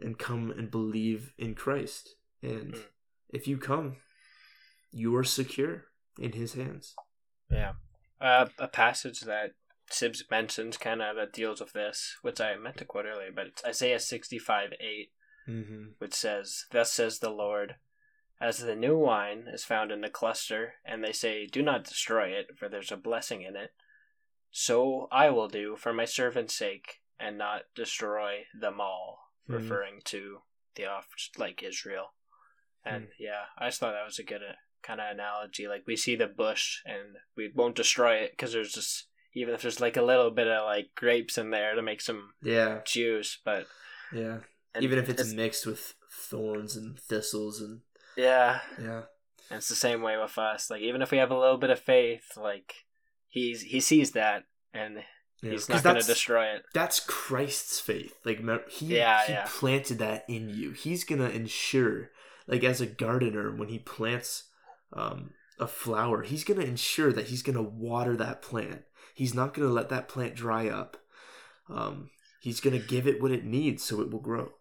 and 0.01 0.19
come 0.19 0.51
and 0.51 0.71
believe 0.71 1.33
in 1.39 1.55
Christ. 1.55 2.17
And 2.43 2.75
Mm. 2.75 2.85
if 3.31 3.47
you 3.49 3.59
come, 3.59 3.97
you 4.91 5.15
are 5.17 5.25
secure 5.25 5.85
in 6.19 6.33
His 6.33 6.55
hands. 6.55 6.95
Yeah. 7.51 7.75
Uh, 8.21 8.47
a 8.59 8.69
passage 8.69 9.21
that 9.21 9.53
Sibbes 9.91 10.29
mentions 10.31 10.77
kind 10.77 11.01
of 11.03 11.17
that 11.17 11.33
deals 11.33 11.61
with 11.61 11.73
this, 11.73 12.17
which 12.23 12.41
I 12.41 12.57
meant 12.57 12.79
to 12.79 12.85
quote 12.85 13.05
earlier, 13.07 13.31
but 13.35 13.47
it's 13.47 13.65
Isaiah 13.65 14.01
65 14.01 14.73
8, 14.81 15.11
Mm-hmm. 15.49 15.85
which 15.99 16.15
says, 16.15 16.65
Thus 16.73 16.93
says 16.93 17.19
the 17.19 17.31
Lord, 17.31 17.77
as 18.41 18.59
the 18.59 18.75
new 18.77 18.99
wine 18.99 19.47
is 19.53 19.65
found 19.65 19.91
in 19.93 20.01
the 20.01 20.11
cluster, 20.11 20.75
and 20.85 21.03
they 21.03 21.13
say, 21.13 21.47
Do 21.47 21.63
not 21.63 21.85
destroy 21.85 22.29
it, 22.29 22.59
for 22.59 22.69
there's 22.69 22.93
a 22.93 22.97
blessing 22.97 23.43
in 23.43 23.57
it, 23.57 23.73
so 24.51 25.09
I 25.13 25.31
will 25.31 25.49
do 25.49 25.77
for 25.77 25.93
my 25.93 26.05
servant's 26.05 26.55
sake, 26.55 27.01
and 27.19 27.39
not 27.39 27.63
destroy 27.75 28.45
them 28.59 28.81
all, 28.81 29.31
Mhm. 29.49 29.55
referring 29.55 30.01
to 30.07 30.43
the 30.75 30.87
off 30.87 31.09
like 31.39 31.63
Israel. 31.63 32.13
And 32.85 33.09
yeah, 33.19 33.47
I 33.59 33.69
just 33.69 33.81
thought 33.81 33.93
that 33.93 34.05
was 34.05 34.19
a 34.19 34.23
good 34.25 34.43
uh, 34.43 34.53
kind 34.83 35.01
of 35.01 35.11
analogy. 35.11 35.67
Like 35.67 35.85
we 35.87 35.97
see 35.97 36.15
the 36.17 36.27
bush, 36.27 36.83
and 36.85 37.17
we 37.37 37.49
won't 37.55 37.75
destroy 37.75 38.17
it 38.17 38.33
because 38.33 38.53
there's 38.53 38.73
just 38.73 39.09
even 39.33 39.55
if 39.55 39.63
there's 39.63 39.81
like 39.81 39.97
a 39.97 40.03
little 40.03 40.31
bit 40.31 40.47
of 40.47 40.65
like 40.65 40.95
grapes 40.95 41.37
in 41.37 41.51
there 41.51 41.75
to 41.75 41.83
make 41.83 42.01
some 42.01 42.35
Yeah, 42.43 42.81
juice, 42.85 43.39
but 43.45 43.67
yeah. 44.13 44.41
And 44.77 44.85
Even 44.85 44.99
if 44.99 45.09
it's, 45.09 45.33
mixed 45.33 45.67
with 45.67 45.95
thorns 46.11 46.77
and 46.77 46.99
thistles 46.99 47.61
and 47.61 47.81
yeah, 48.17 48.61
yeah, 48.81 49.03
And 49.51 49.59
it's 49.59 49.69
the 49.69 49.75
same 49.75 50.03
way 50.03 50.17
with 50.17 50.39
us. 50.39 50.71
Like 50.71 50.83
even 50.83 51.03
if 51.03 51.11
we 51.11 51.19
have 51.19 51.31
a 51.31 51.39
little 51.39 51.59
bit 51.59 51.71
of 51.71 51.79
faith, 51.79 52.37
like 52.37 52.87
he's 53.29 53.63
he 53.63 53.81
sees 53.81 54.13
that 54.13 54.45
and 54.73 55.03
yeah. 55.43 55.51
he's 55.51 55.69
not 55.69 55.83
going 55.83 55.97
to 55.97 56.07
destroy 56.07 56.47
it. 56.47 56.65
That's 56.75 57.01
Christ's 57.01 57.81
faith. 57.81 58.15
Like 58.25 58.41
he, 58.71 58.97
Yeah, 58.97 59.25
he 59.27 59.33
yeah. 59.33 59.47
planted 59.49 59.99
that 59.99 60.25
in 60.29 60.49
you. 60.49 60.73
He's 60.73 61.05
gonna 61.05 61.29
ensure, 61.29 62.11
like 62.47 62.65
as 62.65 62.81
a 62.81 62.87
gardener, 62.87 63.55
when 63.55 63.69
he 63.69 63.79
plants 63.79 64.45
um, 64.93 65.31
a 65.59 65.67
flower, 65.67 66.23
he's 66.23 66.45
gonna 66.45 66.63
ensure 66.63 67.13
that 67.13 67.27
he's 67.27 67.43
gonna 67.43 67.63
water 67.63 68.17
that 68.17 68.43
plant. 68.43 68.83
He's 69.15 69.35
not 69.35 69.55
gonna 69.55 69.69
let 69.69 69.89
that 69.91 70.09
plant 70.09 70.35
dry 70.35 70.69
up. 70.69 70.97
Um, 71.69 72.11
he's 72.41 72.61
gonna 72.61 72.79
give 72.79 73.07
it 73.07 73.21
what 73.21 73.33
it 73.33 73.45
needs 73.45 73.83
so 73.83 74.01
it 74.01 74.11
will 74.11 74.21
grow. 74.21 74.53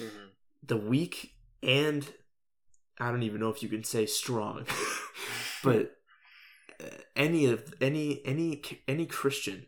Mhm. 0.00 0.30
The 0.62 0.76
weak 0.76 1.34
and 1.62 2.06
I 2.98 3.10
don't 3.10 3.22
even 3.22 3.40
know 3.40 3.50
if 3.50 3.62
you 3.62 3.68
can 3.68 3.84
say 3.84 4.06
strong, 4.06 4.66
but 5.64 5.96
uh, 6.82 6.86
any 7.16 7.46
of 7.46 7.72
any 7.80 8.20
any 8.26 8.62
any 8.88 9.06
Christian, 9.06 9.66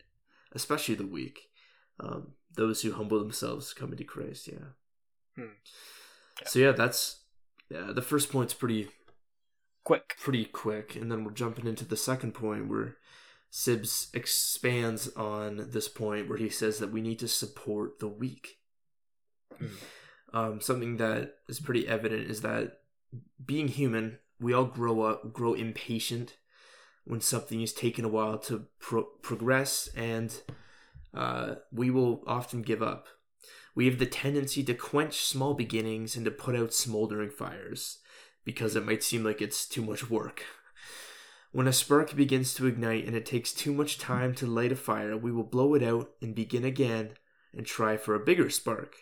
especially 0.52 0.94
the 0.96 1.06
weak, 1.06 1.40
um, 2.00 2.34
those 2.54 2.82
who 2.82 2.92
humble 2.92 3.18
themselves 3.18 3.72
come 3.72 3.92
into 3.92 4.04
Christ. 4.04 4.48
Yeah. 4.48 4.72
Hmm. 5.36 5.52
Yeah. 6.40 6.48
So 6.48 6.58
yeah, 6.58 6.72
that's 6.72 7.20
yeah. 7.70 7.92
The 7.92 8.02
first 8.02 8.30
point's 8.30 8.54
pretty 8.54 8.88
Quick. 9.84 10.16
pretty 10.20 10.44
quick, 10.44 10.94
and 10.94 11.10
then 11.10 11.24
we're 11.24 11.32
jumping 11.32 11.66
into 11.66 11.84
the 11.84 11.96
second 11.96 12.32
point 12.34 12.68
where 12.68 12.96
Sibbes 13.50 14.14
expands 14.14 15.08
on 15.16 15.70
this 15.70 15.88
point 15.88 16.28
where 16.28 16.38
he 16.38 16.48
says 16.48 16.78
that 16.78 16.92
we 16.92 17.00
need 17.00 17.18
to 17.18 17.28
support 17.28 17.98
the 17.98 18.08
weak. 18.08 18.58
Hmm. 19.58 19.66
Um, 20.32 20.60
something 20.60 20.96
that 20.96 21.36
is 21.48 21.60
pretty 21.60 21.86
evident 21.86 22.30
is 22.30 22.40
that 22.40 22.78
being 23.44 23.68
human, 23.68 24.18
we 24.40 24.52
all 24.52 24.64
grow 24.64 25.02
up, 25.02 25.32
grow 25.32 25.54
impatient 25.54 26.36
when 27.04 27.20
something 27.20 27.60
is 27.60 27.72
taking 27.72 28.04
a 28.04 28.08
while 28.08 28.38
to 28.38 28.66
pro- 28.78 29.08
progress, 29.22 29.88
and 29.96 30.40
uh, 31.14 31.56
we 31.72 31.90
will 31.90 32.22
often 32.26 32.62
give 32.62 32.82
up. 32.82 33.08
We 33.74 33.86
have 33.86 33.98
the 33.98 34.06
tendency 34.06 34.62
to 34.64 34.74
quench 34.74 35.24
small 35.24 35.54
beginnings 35.54 36.14
and 36.16 36.24
to 36.24 36.30
put 36.30 36.56
out 36.56 36.74
smoldering 36.74 37.30
fires 37.30 37.98
because 38.44 38.76
it 38.76 38.84
might 38.84 39.02
seem 39.02 39.24
like 39.24 39.40
it's 39.40 39.66
too 39.66 39.82
much 39.82 40.08
work. 40.10 40.44
When 41.54 41.68
a 41.68 41.72
spark 41.74 42.16
begins 42.16 42.54
to 42.54 42.66
ignite 42.66 43.06
and 43.06 43.14
it 43.14 43.26
takes 43.26 43.52
too 43.52 43.74
much 43.74 43.98
time 43.98 44.34
to 44.36 44.46
light 44.46 44.72
a 44.72 44.76
fire, 44.76 45.18
we 45.18 45.30
will 45.30 45.44
blow 45.44 45.74
it 45.74 45.82
out 45.82 46.10
and 46.22 46.34
begin 46.34 46.64
again 46.64 47.10
and 47.54 47.66
try 47.66 47.98
for 47.98 48.14
a 48.14 48.24
bigger 48.24 48.48
spark. 48.48 48.96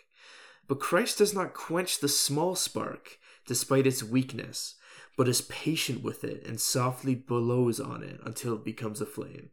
But 0.67 0.79
Christ 0.79 1.17
does 1.17 1.33
not 1.33 1.53
quench 1.53 1.99
the 1.99 2.07
small 2.07 2.55
spark 2.55 3.19
despite 3.45 3.87
its 3.87 4.03
weakness, 4.03 4.75
but 5.17 5.27
is 5.27 5.41
patient 5.41 6.03
with 6.03 6.23
it 6.23 6.45
and 6.47 6.59
softly 6.59 7.15
blows 7.15 7.79
on 7.79 8.03
it 8.03 8.19
until 8.23 8.55
it 8.55 8.63
becomes 8.63 9.01
a 9.01 9.05
flame. 9.05 9.49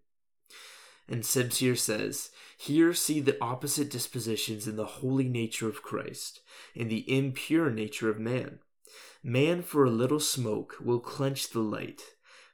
And 1.08 1.22
Sibbes 1.22 1.78
says, 1.78 2.30
Here 2.56 2.92
see 2.92 3.20
the 3.20 3.42
opposite 3.42 3.90
dispositions 3.90 4.68
in 4.68 4.76
the 4.76 4.84
holy 4.84 5.28
nature 5.28 5.68
of 5.68 5.82
Christ 5.82 6.40
and 6.76 6.90
the 6.90 7.10
impure 7.10 7.70
nature 7.70 8.10
of 8.10 8.18
man. 8.18 8.58
Man 9.22 9.62
for 9.62 9.84
a 9.84 9.90
little 9.90 10.20
smoke 10.20 10.76
will 10.80 11.00
quench 11.00 11.48
the 11.48 11.60
light. 11.60 12.02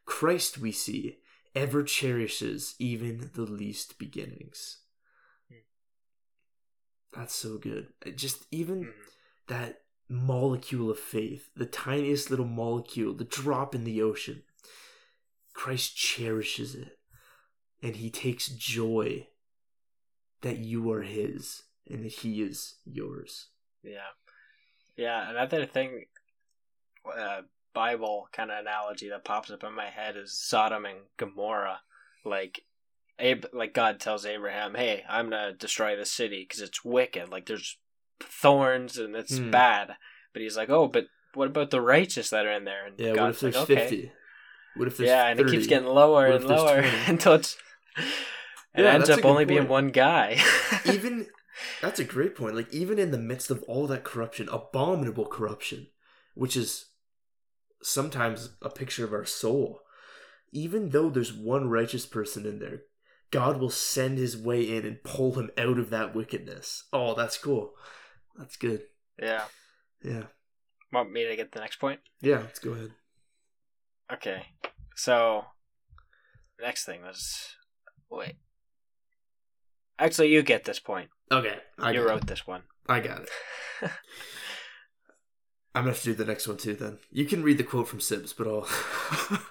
Christ, 0.07 0.59
we 0.59 0.71
see, 0.71 1.19
ever 1.55 1.83
cherishes 1.83 2.75
even 2.79 3.31
the 3.35 3.43
least 3.43 3.99
beginnings. 3.99 4.79
That's 7.15 7.35
so 7.35 7.59
good. 7.59 7.93
It 8.05 8.17
Just 8.17 8.47
even 8.51 8.87
Mhm. 8.87 8.95
that 9.47 9.85
molecule 10.09 10.91
of 10.91 10.99
faith, 10.99 11.51
the 11.55 11.67
tiniest 11.67 12.31
little 12.31 12.47
molecule, 12.47 13.15
the 13.15 13.25
drop 13.25 13.75
in 13.75 13.85
the 13.85 14.03
ocean. 14.03 14.45
Christ 15.53 15.97
cherishes 15.97 16.75
it. 16.75 16.99
And 17.83 17.97
he 17.97 18.11
takes 18.11 18.49
joy 18.49 19.29
that 20.41 20.59
you 20.59 20.91
are 20.91 21.03
his 21.03 21.63
and 21.87 22.05
that 22.05 22.13
he 22.13 22.43
is 22.43 22.79
yours. 22.85 23.49
Yeah. 23.83 24.11
Yeah, 24.97 25.31
another 25.31 25.67
thing 25.67 26.07
uh, 27.17 27.43
Bible 27.73 28.29
kind 28.33 28.51
of 28.51 28.59
analogy 28.59 29.09
that 29.09 29.25
pops 29.25 29.51
up 29.51 29.65
in 29.65 29.75
my 29.75 29.89
head 29.89 30.17
is 30.17 30.39
Sodom 30.39 30.87
and 30.87 31.01
Gomorrah. 31.17 31.81
Like 32.25 32.65
Ab- 33.19 33.51
like 33.53 33.75
God 33.75 34.01
tells 34.01 34.27
Abraham, 34.27 34.75
"Hey, 34.75 35.05
I'm 35.09 35.31
going 35.31 35.53
to 35.53 35.57
destroy 35.57 35.97
the 35.97 36.07
city 36.07 36.45
cuz 36.45 36.61
it's 36.61 36.85
wicked. 36.85 37.29
Like 37.29 37.47
there's 37.47 37.79
thorns 38.21 38.99
and 38.99 39.15
it's 39.15 39.39
Hmm. 39.39 39.51
bad." 39.51 39.97
But 40.33 40.43
he's 40.43 40.57
like, 40.57 40.71
"Oh, 40.71 40.89
but 40.89 41.07
what 41.35 41.49
about 41.49 41.71
the 41.71 41.81
righteous 41.81 42.31
that 42.31 42.47
are 42.47 42.53
in 42.53 42.65
there?" 42.65 42.87
And 42.87 43.01
Yeah, 43.01 43.13
what 43.13 43.31
if 43.31 43.41
there's 43.41 43.55
like, 43.55 43.71
"Okay." 43.71 43.87
50? 43.87 44.13
What 44.75 44.89
if 44.89 44.97
there's 44.97 45.09
Yeah, 45.11 45.29
and 45.29 45.39
it 45.41 45.49
keeps 45.49 45.67
getting 45.67 45.89
lower 45.89 46.27
and 46.27 46.45
lower 46.47 46.81
20? 46.81 47.05
until 47.09 47.35
it's 47.35 47.57
it 48.77 48.83
Yeah, 48.83 48.95
ends 48.95 49.11
up 49.11 49.25
only 49.25 49.45
being 49.45 49.69
one 49.69 49.89
guy. 49.89 50.43
even 50.85 51.27
that's 51.81 52.01
a 52.01 52.05
great 52.05 52.35
point. 52.35 52.57
Like 52.57 52.73
even 52.73 52.99
in 52.99 53.11
the 53.13 53.19
midst 53.19 53.51
of 53.51 53.63
all 53.65 53.87
that 53.87 54.05
corruption, 54.05 54.49
abominable 54.51 55.27
corruption, 55.27 55.87
which 56.35 56.57
is 56.57 56.87
sometimes 57.83 58.51
a 58.63 58.71
picture 58.71 59.05
of 59.05 59.13
our 59.13 59.25
soul, 59.25 59.81
even 60.53 60.91
though 60.91 61.11
there's 61.11 61.33
one 61.33 61.69
righteous 61.69 62.07
person 62.07 62.47
in 62.47 62.59
there, 62.59 62.83
God 63.35 63.59
will 63.59 63.69
send 63.69 64.17
his 64.17 64.37
way 64.37 64.63
in 64.63 64.87
and 64.87 65.03
pull 65.03 65.33
him 65.33 65.51
out 65.59 65.77
of 65.77 65.91
that 65.91 66.15
wickedness. 66.15 66.85
Oh, 66.93 67.15
that's 67.15 67.37
cool. 67.37 67.73
That's 68.39 68.55
good. 68.57 68.83
yeah. 69.21 69.47
Yeah. 70.05 70.27
Want 70.93 71.11
me 71.11 71.27
to 71.27 71.35
get 71.35 71.51
the 71.51 71.59
next 71.59 71.81
point? 71.81 71.99
Yeah, 72.21 72.39
let's 72.39 72.61
go 72.61 72.75
ahead. 72.75 72.93
Okay. 74.13 74.45
So 74.95 75.47
next 76.61 76.85
thing 76.85 77.03
was 77.03 77.57
wait. 78.09 78.37
Actually, 79.99 80.29
you 80.29 80.43
get 80.45 80.63
this 80.63 80.79
point. 80.79 81.09
Okay. 81.33 81.57
I 81.77 81.91
you 81.91 82.07
wrote 82.07 82.23
it. 82.23 82.27
this 82.29 82.47
one. 82.47 82.63
I 82.89 83.01
got 83.01 83.23
it. 83.23 83.31
I'm 85.75 85.83
gonna 85.83 85.91
have 85.91 86.03
to 86.03 86.05
do 86.05 86.15
the 86.15 86.25
next 86.25 86.47
one 86.47 86.57
too. 86.59 86.75
Then 86.75 86.99
you 87.11 87.25
can 87.25 87.43
read 87.43 87.59
the 87.59 87.65
quote 87.65 87.89
from 87.89 87.99
Sibbes, 87.99 88.33
but 88.37 88.47
I'll 88.47 88.69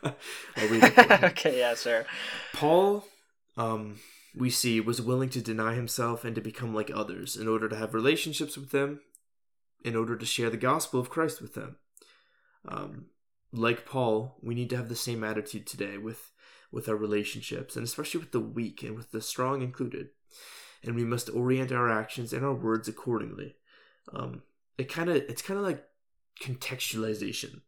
I'll 0.56 0.70
read 0.70 0.86
it. 0.86 1.24
okay, 1.24 1.60
yeah, 1.60 1.74
sir. 1.74 2.06
Paul, 2.54 3.04
um, 3.58 4.00
we 4.36 4.50
see, 4.50 4.80
was 4.80 5.02
willing 5.02 5.30
to 5.30 5.42
deny 5.42 5.76
himself 5.76 6.26
and 6.26 6.36
to 6.36 6.42
become 6.42 6.74
like 6.74 6.92
others 6.94 7.36
in 7.36 7.48
order 7.48 7.70
to 7.70 7.76
have 7.76 7.94
relationships 7.94 8.58
with 8.58 8.72
them, 8.72 9.02
in 9.84 9.96
order 9.96 10.16
to 10.16 10.26
share 10.26 10.50
the 10.50 10.58
gospel 10.58 11.00
of 11.00 11.10
Christ 11.10 11.42
with 11.42 11.54
them. 11.54 11.78
Um, 12.68 13.06
like 13.52 13.86
Paul, 13.86 14.38
we 14.42 14.56
need 14.56 14.70
to 14.72 14.78
have 14.78 14.90
the 14.90 14.96
same 14.96 15.24
attitude 15.24 15.68
today 15.68 15.98
with 15.98 16.32
with 16.72 16.90
our 16.90 16.96
relationships, 16.96 17.76
and 17.76 17.86
especially 17.86 18.20
with 18.20 18.32
the 18.32 18.40
weak 18.40 18.82
and 18.82 18.96
with 18.96 19.12
the 19.12 19.22
strong 19.22 19.62
included. 19.62 20.10
And 20.84 20.96
we 20.96 21.04
must 21.04 21.30
orient 21.30 21.72
our 21.72 21.90
actions 21.90 22.34
and 22.34 22.44
our 22.44 22.54
words 22.54 22.88
accordingly. 22.88 23.56
Um, 24.12 24.42
it 24.78 24.90
kind 24.90 25.10
of 25.10 25.18
it's 25.18 25.44
kind 25.44 25.60
of 25.60 25.66
like 25.66 25.86
contextualization. 26.42 27.62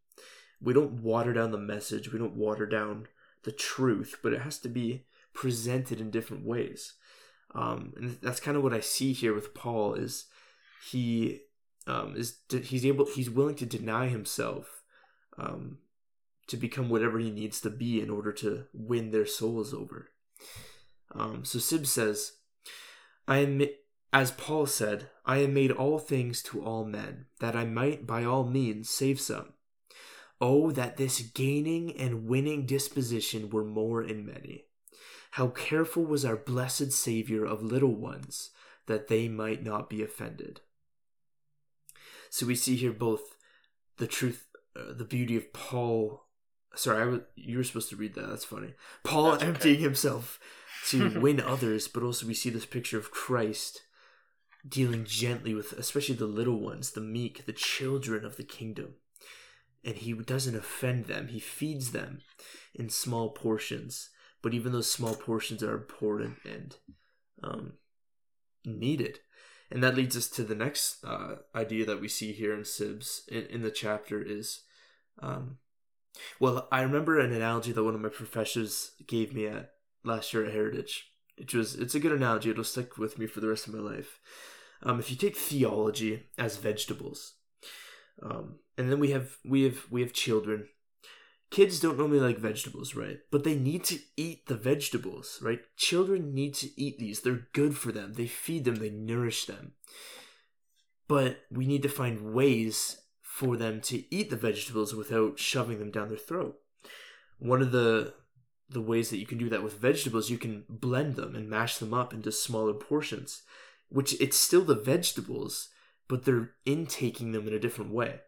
We 0.60 0.74
don't 0.74 1.04
water 1.04 1.34
down 1.34 1.51
the 1.51 1.60
message. 1.60 2.12
We 2.12 2.18
don't 2.18 2.36
water 2.36 2.65
down 2.65 3.08
the 3.44 3.51
truth, 3.51 4.18
but 4.24 4.34
it 4.34 4.42
has 4.42 4.58
to 4.60 4.70
be 4.70 5.06
presented 5.36 6.01
in 6.01 6.10
different 6.10 6.46
ways. 6.46 6.94
Um, 7.54 7.94
and 7.96 8.18
that's 8.22 8.39
kind 8.39 8.58
of 8.58 8.63
what 8.63 8.74
I 8.74 8.80
see 8.80 9.13
here 9.13 9.34
with 9.34 9.54
Paul 9.54 9.94
is 9.94 10.25
he 10.89 11.42
um, 11.88 12.15
is 12.18 12.38
he's 12.50 12.86
able 12.86 13.06
he's 13.06 13.30
willing 13.30 13.56
to 13.56 13.65
deny 13.65 14.08
himself 14.08 14.84
um, 15.38 15.77
to 16.48 16.58
become 16.58 16.89
whatever 16.89 17.20
he 17.20 17.32
needs 17.32 17.62
to 17.62 17.70
be 17.70 18.01
in 18.01 18.10
order 18.10 18.32
to 18.34 18.65
win 18.74 19.12
their 19.12 19.25
souls 19.25 19.74
over. 19.74 20.10
Um, 21.13 21.46
so 21.46 21.60
Sib 21.60 21.86
says, 21.86 22.34
"I 23.27 23.38
am." 23.39 23.62
As 24.13 24.32
Paul 24.32 24.65
said, 24.65 25.10
I 25.25 25.39
am 25.39 25.54
made 25.54 25.72
all 25.72 26.00
things 26.00 26.42
to 26.44 26.63
all 26.63 26.86
men, 26.86 27.25
that 27.42 27.54
I 27.54 27.65
might 27.65 28.08
by 28.08 28.24
all 28.24 28.46
means 28.46 28.89
save 28.89 29.20
some. 29.20 29.56
Oh, 30.39 30.72
that 30.72 30.96
this 30.96 31.20
gaining 31.20 31.98
and 31.98 32.25
winning 32.25 32.65
disposition 32.65 33.50
were 33.50 33.65
more 33.65 34.01
in 34.01 34.25
many. 34.25 34.68
How 35.36 35.50
careful 35.50 36.06
was 36.06 36.24
our 36.24 36.38
blessed 36.38 36.94
Saviour 36.94 37.44
of 37.44 37.62
little 37.62 37.94
ones, 37.94 38.51
that 38.86 39.10
they 39.10 39.27
might 39.27 39.65
not 39.65 39.89
be 39.89 40.01
offended. 40.01 40.62
So 42.30 42.46
we 42.46 42.56
see 42.56 42.77
here 42.77 42.94
both 42.94 43.36
the 43.98 44.08
truth, 44.08 44.48
uh, 44.80 44.94
the 44.94 45.04
beauty 45.04 45.36
of 45.36 45.51
Paul. 45.51 46.24
Sorry, 46.74 47.01
I 47.01 47.06
was, 47.06 47.20
you 47.36 47.58
were 47.58 47.65
supposed 47.65 47.89
to 47.89 47.98
read 47.98 48.13
that. 48.13 48.30
That's 48.30 48.46
funny. 48.46 48.75
Paul 49.04 49.32
That's 49.32 49.44
okay. 49.44 49.51
emptying 49.51 49.82
himself 49.82 50.39
to 50.88 51.20
win 51.20 51.42
others, 51.42 51.89
but 51.89 52.04
also 52.04 52.25
we 52.25 52.34
see 52.34 52.50
this 52.50 52.65
picture 52.65 52.98
of 52.98 53.12
Christ 53.12 53.82
dealing 54.65 55.04
gently 55.04 55.54
with, 55.54 55.74
especially 55.74 56.15
the 56.15 56.27
little 56.27 56.62
ones, 56.62 56.92
the 56.92 57.01
meek, 57.01 57.46
the 57.46 57.51
children 57.51 58.24
of 58.24 58.38
the 58.38 58.46
kingdom. 58.46 58.94
And 59.84 59.98
he 59.98 60.13
doesn't 60.13 60.56
offend 60.56 61.08
them. 61.08 61.27
He 61.27 61.42
feeds 61.42 61.92
them 61.92 62.22
in 62.74 62.89
small 62.89 63.32
portions. 63.32 64.12
But 64.45 64.53
even 64.53 64.73
those 64.73 64.91
small 64.91 65.15
portions 65.15 65.63
are 65.63 65.73
important 65.73 66.35
and 66.45 66.75
um, 67.41 67.73
needed. 68.63 69.21
And 69.71 69.83
that 69.83 69.95
leads 69.95 70.15
us 70.15 70.27
to 70.27 70.43
the 70.43 70.53
next 70.53 71.03
uh, 71.03 71.37
idea 71.55 71.83
that 71.87 71.99
we 71.99 72.07
see 72.07 72.31
here 72.31 72.53
in 72.53 72.61
Sibbes 72.61 73.27
in, 73.27 73.47
in 73.47 73.61
the 73.63 73.71
chapter 73.71 74.21
is, 74.21 74.61
um, 75.19 75.57
well, 76.39 76.67
I 76.71 76.83
remember 76.83 77.19
an 77.19 77.33
analogy 77.33 77.71
that 77.71 77.83
one 77.83 77.95
of 77.95 78.01
my 78.01 78.09
professors 78.09 78.91
gave 79.07 79.33
me 79.33 79.47
at 79.47 79.71
last 80.03 80.31
year 80.31 80.45
at 80.45 80.53
Heritage, 80.53 81.11
It 81.37 81.51
was 81.55 81.73
it's 81.73 81.95
a 81.95 81.99
good 81.99 82.11
analogy. 82.11 82.51
It'll 82.51 82.63
stick 82.63 82.99
with 82.99 83.17
me 83.17 83.25
for 83.25 83.39
the 83.39 83.49
rest 83.49 83.65
of 83.65 83.73
my 83.73 83.79
life. 83.79 84.19
Um, 84.83 84.99
if 84.99 85.09
you 85.09 85.17
take 85.17 85.35
theology 85.35 86.27
as 86.37 86.57
vegetables, 86.57 87.33
um, 88.21 88.59
and 88.77 88.91
then 88.91 88.99
we 88.99 89.09
have 89.09 89.37
we 89.43 89.63
have 89.63 89.87
we 89.89 90.01
have 90.01 90.13
children. 90.13 90.67
Kids 91.55 91.79
don't 91.79 91.97
normally 91.97 92.19
like 92.19 92.38
vegetables, 92.38 92.95
right? 92.95 93.19
But 93.31 93.45
they 93.45 93.55
need 93.55 93.85
to 93.85 93.97
eat 94.17 94.47
the 94.47 94.57
vegetables, 94.57 95.39
right? 95.41 95.62
Children 95.77 96.33
need 96.33 96.53
to 96.55 96.67
eat 96.75 97.00
these. 97.00 97.21
They're 97.21 97.47
good 97.53 97.77
for 97.77 97.93
them. 97.93 98.15
They 98.15 98.27
feed 98.27 98.65
them, 98.65 98.75
they 98.75 98.89
nourish 98.89 99.45
them. 99.45 99.71
But 101.07 101.45
we 101.50 101.65
need 101.65 101.81
to 101.83 101.88
find 101.88 102.33
ways 102.33 102.97
for 103.21 103.55
them 103.55 103.79
to 103.83 104.03
eat 104.13 104.29
the 104.29 104.35
vegetables 104.35 104.93
without 104.93 105.39
shoving 105.39 105.79
them 105.79 105.91
down 105.91 106.09
their 106.09 106.17
throat. 106.17 106.57
One 107.39 107.62
of 107.62 107.71
the 107.71 108.15
the 108.67 108.81
ways 108.81 109.09
that 109.12 109.19
you 109.19 109.25
can 109.25 109.38
do 109.38 109.47
that 109.47 109.63
with 109.63 109.79
vegetables, 109.79 110.29
you 110.29 110.38
can 110.38 110.65
blend 110.67 111.15
them 111.15 111.35
and 111.35 111.50
mash 111.50 111.77
them 111.77 111.93
up 111.93 112.13
into 112.13 112.33
smaller 112.33 112.74
portions, 112.74 113.43
which 113.88 114.19
it's 114.19 114.35
still 114.35 114.65
the 114.65 114.75
vegetables, 114.75 115.69
but 116.09 116.25
they're 116.25 116.51
intaking 116.65 117.31
them 117.31 117.47
in 117.47 117.53
a 117.53 117.59
different 117.59 117.93
way. 117.93 118.19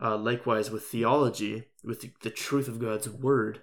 Uh, 0.00 0.16
likewise, 0.16 0.70
with 0.70 0.84
theology, 0.84 1.66
with 1.84 2.00
the, 2.00 2.10
the 2.22 2.30
truth 2.30 2.68
of 2.68 2.80
God's 2.80 3.08
word, 3.08 3.62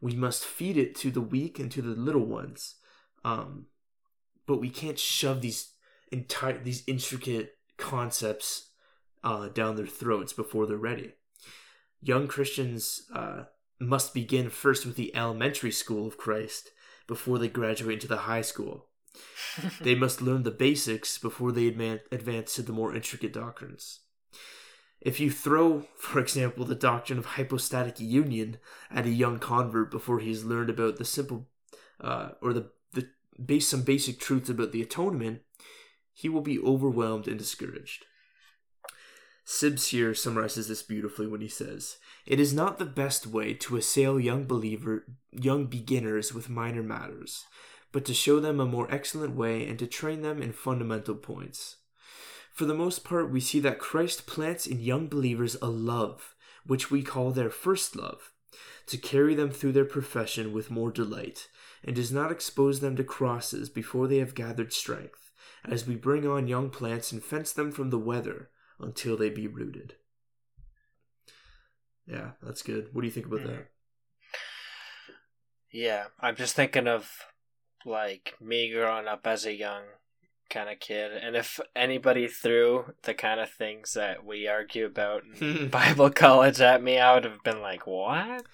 we 0.00 0.14
must 0.14 0.44
feed 0.44 0.76
it 0.76 0.94
to 0.96 1.10
the 1.10 1.20
weak 1.20 1.58
and 1.58 1.70
to 1.72 1.82
the 1.82 1.90
little 1.90 2.26
ones. 2.26 2.76
Um, 3.24 3.66
but 4.46 4.60
we 4.60 4.70
can't 4.70 4.98
shove 4.98 5.40
these 5.40 5.72
entire 6.10 6.58
these 6.58 6.82
intricate 6.86 7.56
concepts 7.76 8.70
uh, 9.24 9.48
down 9.48 9.76
their 9.76 9.86
throats 9.86 10.32
before 10.32 10.66
they're 10.66 10.76
ready. 10.76 11.12
Young 12.00 12.26
Christians 12.26 13.02
uh, 13.14 13.44
must 13.80 14.12
begin 14.12 14.50
first 14.50 14.84
with 14.84 14.96
the 14.96 15.14
elementary 15.14 15.70
school 15.70 16.06
of 16.06 16.18
Christ 16.18 16.70
before 17.06 17.38
they 17.38 17.48
graduate 17.48 17.94
into 17.94 18.08
the 18.08 18.18
high 18.18 18.42
school. 18.42 18.88
they 19.80 19.94
must 19.94 20.22
learn 20.22 20.42
the 20.42 20.50
basics 20.50 21.18
before 21.18 21.52
they 21.52 21.68
advance 21.68 22.54
to 22.54 22.62
the 22.62 22.72
more 22.72 22.94
intricate 22.94 23.32
doctrines. 23.32 24.00
If 25.02 25.18
you 25.18 25.30
throw, 25.30 25.80
for 25.96 26.18
example, 26.20 26.64
the 26.64 26.74
doctrine 26.74 27.18
of 27.18 27.26
hypostatic 27.26 28.00
union 28.00 28.58
at 28.90 29.06
a 29.06 29.10
young 29.10 29.38
convert 29.38 29.90
before 29.90 30.20
he 30.20 30.30
has 30.30 30.44
learned 30.44 30.70
about 30.70 30.96
the 30.96 31.04
simple, 31.04 31.48
uh, 32.00 32.30
or 32.40 32.52
the, 32.52 32.70
the 32.92 33.08
base 33.44 33.68
some 33.68 33.82
basic 33.82 34.18
truths 34.18 34.48
about 34.48 34.72
the 34.72 34.82
atonement, 34.82 35.42
he 36.14 36.28
will 36.28 36.40
be 36.40 36.58
overwhelmed 36.58 37.26
and 37.26 37.38
discouraged. 37.38 38.06
Sibbes 39.44 39.88
here 39.88 40.14
summarizes 40.14 40.68
this 40.68 40.84
beautifully 40.84 41.26
when 41.26 41.40
he 41.40 41.48
says, 41.48 41.96
"It 42.26 42.38
is 42.38 42.54
not 42.54 42.78
the 42.78 42.84
best 42.84 43.26
way 43.26 43.54
to 43.54 43.76
assail 43.76 44.20
young 44.20 44.44
believer, 44.44 45.04
young 45.32 45.66
beginners 45.66 46.32
with 46.32 46.48
minor 46.48 46.82
matters, 46.82 47.44
but 47.90 48.04
to 48.04 48.14
show 48.14 48.38
them 48.38 48.60
a 48.60 48.66
more 48.66 48.88
excellent 48.88 49.34
way 49.34 49.66
and 49.66 49.80
to 49.80 49.88
train 49.88 50.22
them 50.22 50.40
in 50.40 50.52
fundamental 50.52 51.16
points." 51.16 51.78
For 52.52 52.66
the 52.66 52.74
most 52.74 53.02
part, 53.02 53.30
we 53.30 53.40
see 53.40 53.60
that 53.60 53.78
Christ 53.78 54.26
plants 54.26 54.66
in 54.66 54.80
young 54.80 55.08
believers 55.08 55.56
a 55.62 55.68
love, 55.68 56.34
which 56.66 56.90
we 56.90 57.02
call 57.02 57.30
their 57.30 57.50
first 57.50 57.96
love, 57.96 58.32
to 58.86 58.98
carry 58.98 59.34
them 59.34 59.50
through 59.50 59.72
their 59.72 59.86
profession 59.86 60.52
with 60.52 60.70
more 60.70 60.90
delight, 60.90 61.48
and 61.82 61.96
does 61.96 62.12
not 62.12 62.30
expose 62.30 62.80
them 62.80 62.94
to 62.96 63.04
crosses 63.04 63.70
before 63.70 64.06
they 64.06 64.18
have 64.18 64.34
gathered 64.34 64.72
strength, 64.72 65.30
as 65.64 65.86
we 65.86 65.96
bring 65.96 66.26
on 66.26 66.46
young 66.46 66.68
plants 66.68 67.10
and 67.10 67.24
fence 67.24 67.52
them 67.52 67.72
from 67.72 67.90
the 67.90 67.98
weather 67.98 68.50
until 68.78 69.16
they 69.16 69.30
be 69.30 69.46
rooted. 69.46 69.94
Yeah, 72.06 72.32
that's 72.42 72.62
good. 72.62 72.88
What 72.92 73.00
do 73.00 73.06
you 73.06 73.12
think 73.12 73.26
about 73.26 73.44
that? 73.44 73.50
Mm-hmm. 73.50 73.62
Yeah, 75.72 76.04
I'm 76.20 76.36
just 76.36 76.54
thinking 76.54 76.86
of 76.86 77.10
like 77.86 78.34
me 78.40 78.70
growing 78.70 79.08
up 79.08 79.26
as 79.26 79.46
a 79.46 79.54
young 79.54 79.84
kind 80.52 80.68
of 80.68 80.78
kid, 80.78 81.12
and 81.12 81.34
if 81.34 81.58
anybody 81.74 82.28
threw 82.28 82.92
the 83.02 83.14
kind 83.14 83.40
of 83.40 83.50
things 83.50 83.94
that 83.94 84.24
we 84.24 84.46
argue 84.46 84.86
about 84.86 85.22
in 85.40 85.68
Bible 85.70 86.10
college 86.10 86.60
at 86.60 86.82
me, 86.82 86.98
I 86.98 87.14
would 87.14 87.24
have 87.24 87.42
been 87.42 87.62
like, 87.62 87.86
"What? 87.86 88.44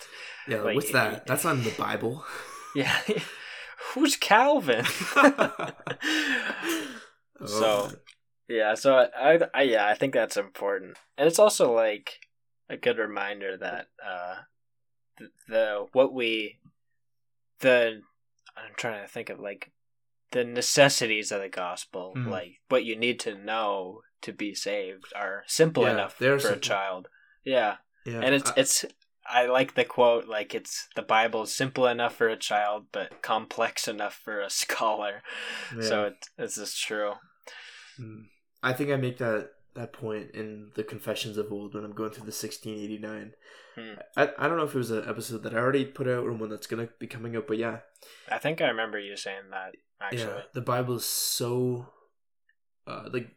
Yeah, 0.47 0.63
Like, 0.63 0.77
what's 0.77 0.93
that? 0.93 1.27
That's 1.27 1.45
not 1.45 1.57
in 1.57 1.65
the 1.65 1.75
Bible. 1.77 2.25
Yeah, 2.75 3.01
who's 3.95 4.15
Calvin?" 4.17 4.85
Oh, 5.17 5.73
So-. 7.47 7.93
Yeah, 8.47 8.75
so 8.75 8.95
I, 8.95 9.35
I, 9.35 9.39
I 9.55 9.63
yeah, 9.63 9.87
I 9.87 9.95
think 9.95 10.15
that's 10.15 10.37
important, 10.37 10.97
and 11.17 11.27
it's 11.27 11.39
also 11.39 11.73
like 11.73 12.21
a 12.71 12.77
good 12.77 12.99
reminder 12.99 13.57
that 13.59 13.89
uh, 14.07 14.37
the, 15.19 15.29
the 15.49 15.87
what 15.93 16.15
we, 16.15 16.59
the 17.61 18.01
I'm 18.57 18.73
trying 18.77 19.03
to 19.03 19.09
think 19.09 19.29
of 19.29 19.39
like 19.39 19.71
the 20.33 20.45
necessities 20.45 21.33
of 21.33 21.41
the 21.41 21.49
gospel, 21.49 22.13
Mhm. 22.17 22.29
like 22.29 22.61
what 22.69 22.85
you 22.85 22.97
need 22.97 23.19
to 23.21 23.35
know 23.35 24.03
to 24.23 24.33
be 24.33 24.55
saved, 24.55 25.13
are 25.15 25.45
simple 25.47 25.85
Yeah, 25.85 25.93
enough 25.93 26.15
for 26.17 26.35
a 26.35 26.59
child. 26.61 27.09
Yeah, 27.45 27.77
yeah, 28.05 28.21
and 28.21 28.35
it's 28.35 28.51
I- 28.51 28.55
it's 28.57 28.85
I 29.31 29.47
like 29.47 29.75
the 29.75 29.85
quote 29.85 30.27
like 30.27 30.55
it's 30.55 30.89
the 30.97 31.03
Bible 31.03 31.43
is 31.43 31.55
simple 31.55 31.87
enough 31.87 32.17
for 32.17 32.29
a 32.29 32.37
child, 32.37 32.87
but 32.93 33.21
complex 33.23 33.87
enough 33.87 34.15
for 34.15 34.41
a 34.41 34.51
scholar. 34.63 35.23
So 35.83 36.03
yeah. 36.03 36.07
it, 36.09 36.27
it's 36.39 36.57
just 36.57 36.81
true. 36.83 37.15
Mm. 37.99 38.27
I 38.63 38.73
think 38.73 38.91
I 38.91 38.97
make 38.97 39.19
that 39.19 39.51
that 39.79 39.93
point 39.93 40.33
in 40.33 40.71
the 40.75 40.85
Confessions 40.85 41.39
of 41.39 41.53
Old 41.53 41.75
when 41.75 41.85
I'm 41.85 41.95
going 41.95 42.11
through 42.11 42.27
the 42.27 42.33
1689. 42.33 43.33
Hmm. 43.75 43.95
I, 44.17 44.31
I 44.39 44.49
don't 44.49 44.59
know 44.59 44.65
if 44.65 44.75
it 44.75 44.79
was 44.79 44.91
an 44.91 45.09
episode 45.09 45.43
that 45.45 45.55
I 45.55 45.59
already 45.59 45.85
put 45.85 46.09
out 46.09 46.25
or 46.25 46.33
one 46.33 46.51
that's 46.51 46.67
gonna 46.67 46.89
be 46.99 47.07
coming 47.07 47.37
out, 47.37 47.47
but 47.47 47.59
yeah, 47.59 47.79
I 48.31 48.39
think 48.39 48.61
I 48.61 48.67
remember 48.67 48.99
you 48.99 49.17
saying 49.17 49.51
that 49.51 49.75
actually. 50.01 50.23
yeah, 50.23 50.41
the 50.53 50.61
Bible 50.61 50.97
is 50.97 51.05
so 51.05 51.87
uh, 52.87 53.09
like 53.13 53.31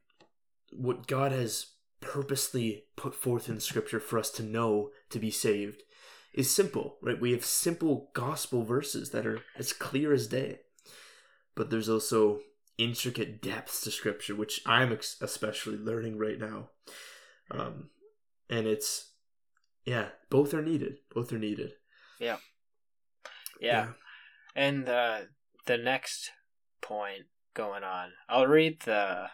what 0.71 1.08
God 1.08 1.32
has 1.32 1.67
purposely 1.99 2.86
put 2.95 3.13
forth 3.13 3.47
in 3.47 3.60
Scripture 3.60 3.99
for 3.99 4.17
us 4.17 4.32
to 4.32 4.43
know 4.43 4.89
to 5.10 5.19
be 5.19 5.32
saved 5.32 5.84
is 6.34 6.49
simple, 6.49 6.97
right? 7.01 7.19
We 7.19 7.34
have 7.34 7.45
simple 7.45 8.10
gospel 8.13 8.63
verses 8.63 9.12
that 9.12 9.27
are 9.27 9.41
as 9.58 9.73
clear 9.73 10.13
as 10.13 10.27
day, 10.27 10.62
but 11.56 11.69
there's 11.69 11.89
also 11.89 12.39
intricate 12.84 13.41
depths 13.41 13.82
to 13.82 13.91
Scripture, 13.91 14.36
which 14.36 14.62
I'm 14.65 14.91
ex- 14.91 15.17
especially 15.22 15.78
learning 15.78 16.17
right 16.17 16.39
now, 16.39 16.70
um, 17.50 17.89
and 18.50 18.67
it's 18.67 19.12
yeah, 19.86 20.10
both 20.30 20.54
are 20.54 20.62
needed. 20.62 20.98
Both 21.13 21.34
are 21.34 21.39
needed. 21.39 21.74
Yeah. 22.20 22.38
Yeah. 23.60 23.89
And 24.56 24.88
uh, 24.88 25.22
the 25.65 25.78
next 25.78 26.32
point 26.82 27.26
going 27.54 27.84
on, 27.84 28.12
I'll 28.30 28.48
read 28.48 28.82
the 28.82 29.28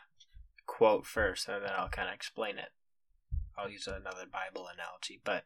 quote 0.65 1.05
first 1.05 1.47
and 1.47 1.63
then 1.63 1.71
I'll 1.77 1.89
kind 1.89 2.09
of 2.09 2.15
explain 2.15 2.57
it. 2.57 2.69
I'll 3.57 3.69
use 3.69 3.87
another 3.87 4.25
Bible 4.31 4.67
analogy. 4.73 5.21
But 5.23 5.45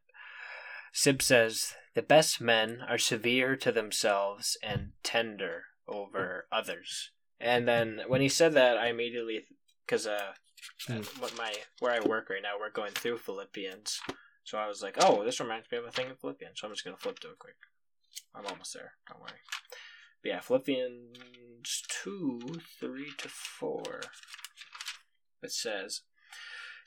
Sib 0.91 1.21
says, 1.21 1.73
The 1.95 2.01
best 2.01 2.41
men 2.41 2.79
are 2.87 2.97
severe 2.97 3.55
to 3.57 3.71
themselves 3.71 4.57
and 4.61 4.91
tender 5.03 5.63
over 5.87 6.47
others. 6.51 7.11
And 7.41 7.67
then 7.67 8.01
when 8.07 8.21
he 8.21 8.29
said 8.29 8.53
that, 8.53 8.77
I 8.77 8.87
immediately, 8.89 9.45
because 9.85 10.07
uh, 10.07 10.33
Hmm. 10.87 11.01
what 11.19 11.35
my 11.37 11.53
where 11.79 11.91
I 11.91 12.07
work 12.07 12.29
right 12.29 12.41
now, 12.41 12.59
we're 12.59 12.71
going 12.71 12.93
through 12.93 13.17
Philippians. 13.17 13.99
So 14.43 14.57
I 14.57 14.67
was 14.67 14.81
like, 14.81 14.97
oh, 14.99 15.23
this 15.23 15.39
reminds 15.39 15.71
me 15.71 15.77
of 15.77 15.85
a 15.85 15.91
thing 15.91 16.07
in 16.07 16.15
Philippians. 16.15 16.59
So 16.59 16.67
I'm 16.67 16.73
just 16.73 16.83
going 16.83 16.95
to 16.95 17.01
flip 17.01 17.19
to 17.19 17.29
it 17.29 17.39
quick. 17.39 17.55
I'm 18.35 18.45
almost 18.47 18.73
there. 18.73 18.93
Don't 19.07 19.21
worry. 19.21 19.39
But 20.23 20.29
yeah, 20.29 20.39
Philippians 20.39 21.83
2 22.03 22.39
3 22.79 23.11
to 23.17 23.29
4. 23.29 24.01
It 25.43 25.51
says, 25.51 26.01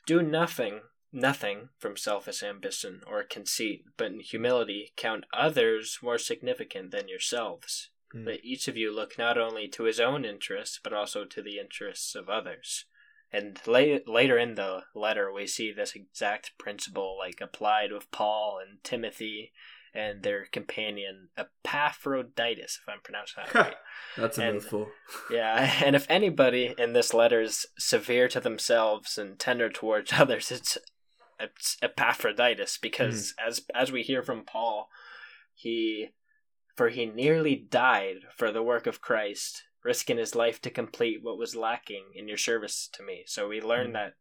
Do 0.05 0.21
nothing, 0.21 0.81
nothing 1.11 1.69
from 1.77 1.97
selfish 1.97 2.43
ambition 2.43 3.01
or 3.07 3.23
conceit, 3.23 3.85
but 3.97 4.07
in 4.07 4.19
humility 4.19 4.93
count 4.95 5.25
others 5.33 5.99
more 6.01 6.17
significant 6.17 6.91
than 6.91 7.07
yourselves. 7.07 7.89
Mm. 8.13 8.25
Let 8.25 8.43
each 8.43 8.67
of 8.67 8.75
you 8.77 8.93
look 8.93 9.17
not 9.17 9.37
only 9.37 9.67
to 9.69 9.83
his 9.83 9.99
own 9.99 10.25
interests, 10.25 10.79
but 10.83 10.93
also 10.93 11.25
to 11.25 11.41
the 11.41 11.57
interests 11.59 12.15
of 12.15 12.29
others. 12.29 12.85
And 13.31 13.59
la- 13.65 13.99
later 14.07 14.37
in 14.37 14.55
the 14.55 14.83
letter, 14.93 15.31
we 15.31 15.47
see 15.47 15.71
this 15.71 15.95
exact 15.95 16.51
principle 16.57 17.17
like 17.17 17.41
applied 17.41 17.91
with 17.91 18.11
Paul 18.11 18.59
and 18.65 18.83
Timothy 18.83 19.51
and 19.93 20.23
their 20.23 20.45
companion 20.45 21.29
Epaphroditus, 21.37 22.79
if 22.81 22.89
I'm 22.89 22.99
pronouncing 23.01 23.43
that 23.45 23.55
right. 23.55 23.75
That's 24.17 24.37
a 24.37 24.43
And- 24.43 24.53
mouthful. 24.55 24.89
Yeah, 25.31 25.73
and 25.85 25.95
if 25.95 26.05
anybody 26.09 26.75
in 26.77 26.93
this 26.93 27.13
letter 27.13 27.41
is 27.41 27.65
severe 27.77 28.27
to 28.29 28.39
themselves 28.39 29.17
and 29.17 29.39
tender 29.39 29.69
towards 29.69 30.13
others, 30.17 30.51
it's 30.51 30.77
it's 31.39 31.77
Epaphroditus 31.81 32.77
because 32.81 33.33
as 33.45 33.61
as 33.73 33.91
we 33.91 34.03
hear 34.03 34.23
from 34.23 34.43
Paul, 34.45 34.89
he 35.53 36.09
for 36.75 36.89
he 36.89 37.05
nearly 37.05 37.55
died 37.55 38.17
for 38.35 38.51
the 38.51 38.63
work 38.63 38.85
of 38.87 39.01
Christ, 39.01 39.63
risking 39.83 40.17
his 40.17 40.35
life 40.35 40.61
to 40.61 40.69
complete 40.69 41.19
what 41.23 41.37
was 41.37 41.55
lacking 41.55 42.05
in 42.15 42.27
your 42.27 42.37
service 42.37 42.89
to 42.93 43.03
me. 43.03 43.23
So 43.27 43.47
we 43.47 43.61
learn 43.61 43.89
Mm. 43.89 43.93
that 43.93 44.13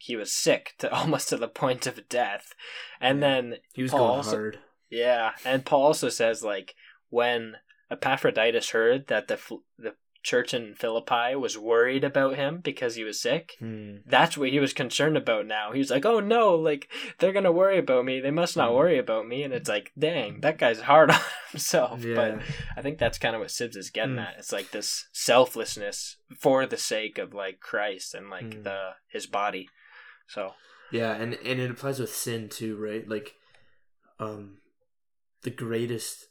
he 0.00 0.14
was 0.16 0.32
sick 0.32 0.74
to 0.78 0.90
almost 0.94 1.28
to 1.30 1.36
the 1.36 1.48
point 1.48 1.86
of 1.86 2.08
death. 2.08 2.54
And 3.00 3.22
then 3.22 3.56
He 3.74 3.82
was 3.82 3.90
Paul 3.90 4.00
going 4.00 4.16
also- 4.16 4.36
hard. 4.36 4.58
yeah, 4.90 5.32
and 5.44 5.64
Paul 5.64 5.82
also 5.86 6.08
says 6.08 6.42
like 6.44 6.74
when 7.10 7.56
Epaphroditus 7.90 8.70
heard 8.70 9.06
that 9.06 9.28
the 9.28 9.38
the 9.78 9.94
church 10.28 10.52
in 10.52 10.74
Philippi 10.74 11.34
was 11.34 11.56
worried 11.56 12.04
about 12.04 12.36
him 12.36 12.60
because 12.60 12.94
he 12.96 13.04
was 13.04 13.20
sick, 13.20 13.54
Hmm. 13.58 13.96
that's 14.06 14.36
what 14.36 14.50
he 14.50 14.60
was 14.60 14.72
concerned 14.82 15.16
about 15.16 15.46
now. 15.46 15.72
He 15.72 15.78
was 15.78 15.90
like, 15.90 16.04
"Oh 16.04 16.20
no, 16.20 16.54
like 16.54 16.88
they're 17.18 17.32
going 17.32 17.44
to 17.50 17.52
worry 17.62 17.78
about 17.78 18.04
me. 18.04 18.20
They 18.20 18.30
must 18.30 18.56
not 18.56 18.70
Mm. 18.70 18.76
worry 18.76 18.98
about 18.98 19.26
me." 19.26 19.42
And 19.42 19.54
it's 19.54 19.68
like, 19.68 19.90
"Dang, 19.98 20.40
that 20.42 20.58
guy's 20.58 20.80
hard 20.82 21.10
on 21.16 21.20
himself." 21.50 22.04
Yeah. 22.04 22.14
But 22.14 22.32
I 22.76 22.82
think 22.82 22.98
that's 22.98 23.18
kind 23.18 23.34
of 23.34 23.40
what 23.40 23.48
Sibbes 23.50 23.76
is 23.76 23.90
getting 23.90 24.16
Mm. 24.16 24.26
at. 24.26 24.38
It's 24.38 24.52
like 24.52 24.70
this 24.70 25.08
selflessness 25.12 26.16
for 26.38 26.66
the 26.66 26.76
sake 26.76 27.16
of 27.18 27.32
like 27.34 27.60
Christ 27.60 28.14
and 28.14 28.28
like 28.30 28.50
Mm. 28.50 28.64
the 28.64 28.80
his 29.08 29.26
body. 29.26 29.68
So, 30.26 30.54
Yeah, 30.90 31.12
and 31.14 31.34
and 31.34 31.58
it 31.60 31.70
applies 31.70 31.98
with 32.00 32.14
sin 32.14 32.48
too, 32.48 32.76
right? 32.76 33.06
Like, 33.08 33.34
um, 34.18 34.58
the 35.42 35.50
greatest. 35.50 36.26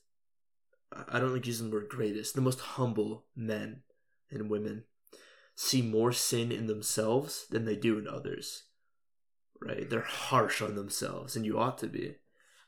I 1.14 1.20
don't 1.20 1.34
like 1.34 1.46
using 1.46 1.70
the 1.70 1.76
word 1.76 1.90
greatest. 1.90 2.34
The 2.36 2.42
most 2.42 2.60
humble 2.78 3.26
men 3.36 3.84
and 4.32 4.50
women 4.50 4.86
see 5.56 5.82
more 5.82 6.12
sin 6.13 6.52
in 6.52 6.68
themselves 6.68 7.48
than 7.50 7.66
they 7.66 7.76
do 7.76 7.98
in 8.00 8.08
others. 8.08 8.63
Right? 9.62 9.90
They're 9.90 10.02
harsh 10.02 10.62
on 10.62 10.76
themselves, 10.76 11.36
and 11.36 11.46
you 11.46 11.58
ought 11.60 11.78
to 11.80 11.88
be, 11.88 12.16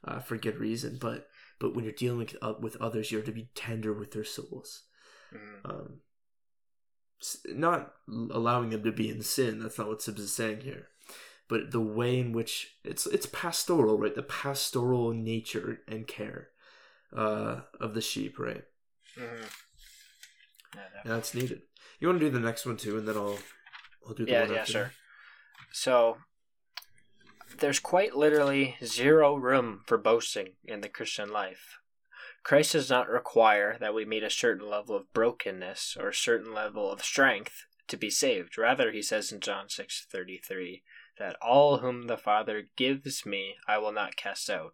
uh, 0.04 0.20
for 0.20 0.38
good 0.38 0.58
reason. 0.60 0.98
But 1.00 1.30
but 1.60 1.76
when 1.76 1.84
you're 1.86 1.94
dealing 1.94 2.20
with, 2.20 2.36
uh, 2.42 2.56
with 2.60 2.78
others, 2.78 3.12
you're 3.12 3.22
to 3.22 3.32
be 3.32 3.50
tender 3.56 3.94
with 3.94 4.12
their 4.12 4.24
souls. 4.24 4.84
mm, 5.32 5.62
Um, 5.66 6.02
not 7.48 7.94
allowing 8.32 8.70
them 8.70 8.84
to 8.84 8.92
be 8.92 9.10
in 9.10 9.22
sin. 9.22 9.60
That's 9.60 9.78
not 9.78 9.88
what 9.88 10.00
Sibbes 10.00 10.20
is 10.20 10.34
saying 10.34 10.62
here. 10.62 10.88
But 11.48 11.72
the 11.72 11.82
way 11.82 12.20
in 12.20 12.32
which 12.32 12.78
it's 12.84 13.06
it's 13.08 13.26
pastoral, 13.28 13.98
right? 13.98 14.16
The 14.16 14.24
pastoral 14.24 15.12
nature 15.14 15.82
and 15.88 16.08
care 16.08 16.50
uh, 17.16 17.62
of 17.80 17.94
the 17.94 18.02
sheep, 18.02 18.40
right? 18.40 18.64
mhm. 19.16 19.69
Yeah. 20.76 21.02
That's 21.06 21.34
needed. 21.34 21.62
You 22.00 22.08
want 22.08 22.20
to 22.20 22.26
do 22.26 22.32
the 22.32 22.40
next 22.40 22.66
one 22.66 22.78
too, 22.78 22.98
and 22.98 23.08
then 23.08 23.18
I'll 23.18 23.40
I'll 24.08 24.14
do 24.14 24.26
the 24.26 24.32
Yeah, 24.32 24.42
one 24.42 24.54
yeah, 24.54 24.60
after 24.62 24.72
sure. 24.72 24.92
So 25.72 26.18
there's 27.60 27.80
quite 27.80 28.16
literally 28.16 28.78
zero 28.84 29.36
room 29.36 29.82
for 29.86 29.98
boasting 29.98 30.54
in 30.66 30.82
the 30.82 30.90
Christian 30.90 31.32
life. 31.32 31.80
Christ 32.44 32.72
does 32.74 32.90
not 32.90 33.10
require 33.10 33.78
that 33.80 33.94
we 33.94 34.06
meet 34.06 34.24
a 34.24 34.30
certain 34.30 34.68
level 34.70 34.96
of 34.96 35.12
brokenness 35.14 35.98
or 36.00 36.10
a 36.10 36.14
certain 36.14 36.54
level 36.54 36.92
of 36.92 37.04
strength 37.04 37.66
to 37.88 37.98
be 37.98 38.10
saved. 38.10 38.58
Rather, 38.58 38.92
he 38.92 39.02
says 39.02 39.32
in 39.32 39.42
John 39.42 39.68
6:33 39.68 40.84
that 41.18 41.36
all 41.42 41.80
whom 41.80 42.04
the 42.04 42.18
Father 42.18 42.70
gives 42.78 43.26
me, 43.26 43.56
I 43.68 43.78
will 43.78 43.92
not 43.92 44.16
cast 44.16 44.50
out. 44.50 44.74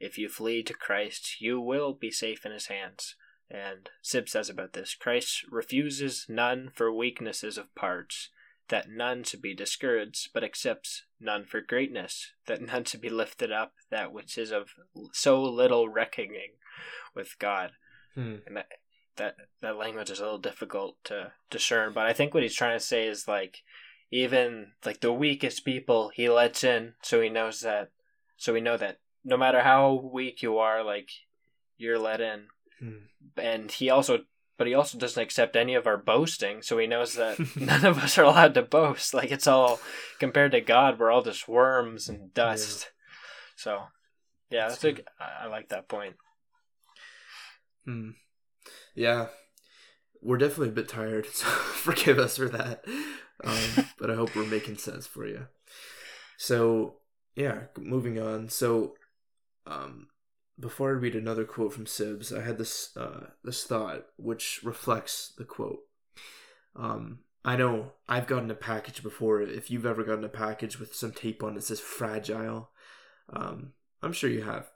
If 0.00 0.16
you 0.18 0.28
flee 0.28 0.62
to 0.64 0.74
Christ, 0.74 1.40
you 1.40 1.60
will 1.60 1.92
be 1.92 2.10
safe 2.10 2.46
in 2.46 2.52
his 2.52 2.66
hands. 2.66 3.14
And 3.52 3.90
Sib 4.00 4.30
says 4.30 4.48
about 4.48 4.72
this 4.72 4.94
Christ 4.94 5.44
refuses 5.50 6.24
none 6.28 6.70
for 6.74 6.90
weaknesses 6.90 7.58
of 7.58 7.74
parts, 7.74 8.30
that 8.68 8.88
none 8.88 9.24
should 9.24 9.42
be 9.42 9.54
discouraged, 9.54 10.30
but 10.32 10.42
accepts 10.42 11.04
none 11.20 11.44
for 11.44 11.60
greatness, 11.60 12.32
that 12.46 12.62
none 12.66 12.84
should 12.84 13.02
be 13.02 13.10
lifted 13.10 13.52
up, 13.52 13.74
that 13.90 14.10
which 14.10 14.38
is 14.38 14.50
of 14.50 14.70
so 15.12 15.42
little 15.42 15.90
reckoning 15.90 16.52
with 17.14 17.38
God. 17.38 17.72
Hmm. 18.14 18.36
And 18.46 18.56
that 18.56 18.68
that 19.16 19.36
that 19.60 19.76
language 19.76 20.10
is 20.10 20.20
a 20.20 20.24
little 20.24 20.38
difficult 20.38 20.96
to 21.04 21.32
discern, 21.50 21.92
but 21.92 22.06
I 22.06 22.14
think 22.14 22.32
what 22.32 22.42
he's 22.42 22.54
trying 22.54 22.78
to 22.78 22.84
say 22.84 23.06
is 23.06 23.28
like 23.28 23.58
even 24.10 24.72
like 24.86 25.00
the 25.00 25.12
weakest 25.12 25.66
people 25.66 26.10
he 26.14 26.30
lets 26.30 26.64
in, 26.64 26.94
so 27.02 27.20
he 27.20 27.28
knows 27.28 27.60
that, 27.60 27.90
so 28.38 28.54
we 28.54 28.62
know 28.62 28.78
that 28.78 29.00
no 29.24 29.36
matter 29.36 29.60
how 29.60 29.92
weak 29.92 30.42
you 30.42 30.56
are, 30.56 30.82
like 30.82 31.10
you're 31.76 31.98
let 31.98 32.22
in, 32.22 32.46
Hmm. 32.82 33.06
and 33.36 33.70
he 33.70 33.90
also 33.90 34.20
but 34.58 34.66
he 34.66 34.74
also 34.74 34.98
doesn't 34.98 35.22
accept 35.22 35.56
any 35.56 35.74
of 35.74 35.86
our 35.86 35.96
boasting 35.96 36.62
so 36.62 36.78
he 36.78 36.86
knows 36.86 37.14
that 37.14 37.38
none 37.56 37.84
of 37.84 37.98
us 37.98 38.18
are 38.18 38.24
allowed 38.24 38.54
to 38.54 38.62
boast 38.62 39.14
like 39.14 39.30
it's 39.30 39.46
all 39.46 39.78
compared 40.18 40.52
to 40.52 40.60
god 40.60 40.98
we're 40.98 41.10
all 41.10 41.22
just 41.22 41.46
worms 41.46 42.08
and 42.08 42.34
dust 42.34 42.90
so 43.56 43.84
yeah 44.50 44.68
That's 44.68 44.80
that's, 44.80 45.00
a, 45.00 45.04
I 45.20 45.46
like 45.46 45.68
that 45.68 45.88
point 45.88 46.16
Hmm. 47.84 48.10
Yeah, 48.94 49.28
we're 50.20 50.38
definitely 50.38 50.68
a 50.68 50.72
bit 50.72 50.88
tired, 50.88 51.26
so 51.32 51.46
forgive 51.46 52.18
us 52.18 52.36
for 52.36 52.48
that. 52.48 52.84
Um, 53.42 53.86
but 53.98 54.10
I 54.10 54.14
hope 54.14 54.34
we're 54.34 54.46
making 54.46 54.78
sense 54.78 55.06
for 55.06 55.26
you. 55.26 55.46
So, 56.38 56.96
yeah, 57.34 57.64
moving 57.78 58.20
on. 58.20 58.48
So, 58.48 58.94
um, 59.66 60.08
before 60.62 60.90
I 60.90 60.92
read 60.92 61.16
another 61.16 61.44
quote 61.44 61.74
from 61.74 61.84
Sibbes, 61.84 62.36
I 62.36 62.42
had 62.42 62.56
this 62.56 62.96
uh, 62.96 63.26
this 63.44 63.64
thought 63.64 64.06
which 64.16 64.60
reflects 64.62 65.32
the 65.36 65.44
quote. 65.44 65.80
Um, 66.76 67.18
I 67.44 67.56
know 67.56 67.92
I've 68.08 68.28
gotten 68.28 68.50
a 68.50 68.54
package 68.54 69.02
before. 69.02 69.42
If 69.42 69.70
you've 69.70 69.84
ever 69.84 70.04
gotten 70.04 70.24
a 70.24 70.28
package 70.28 70.78
with 70.78 70.94
some 70.94 71.12
tape 71.12 71.42
on 71.42 71.52
it 71.52 71.54
that 71.56 71.64
says 71.64 71.80
fragile, 71.80 72.70
um, 73.30 73.72
I'm 74.00 74.12
sure 74.12 74.30
you 74.30 74.42
have. 74.42 74.70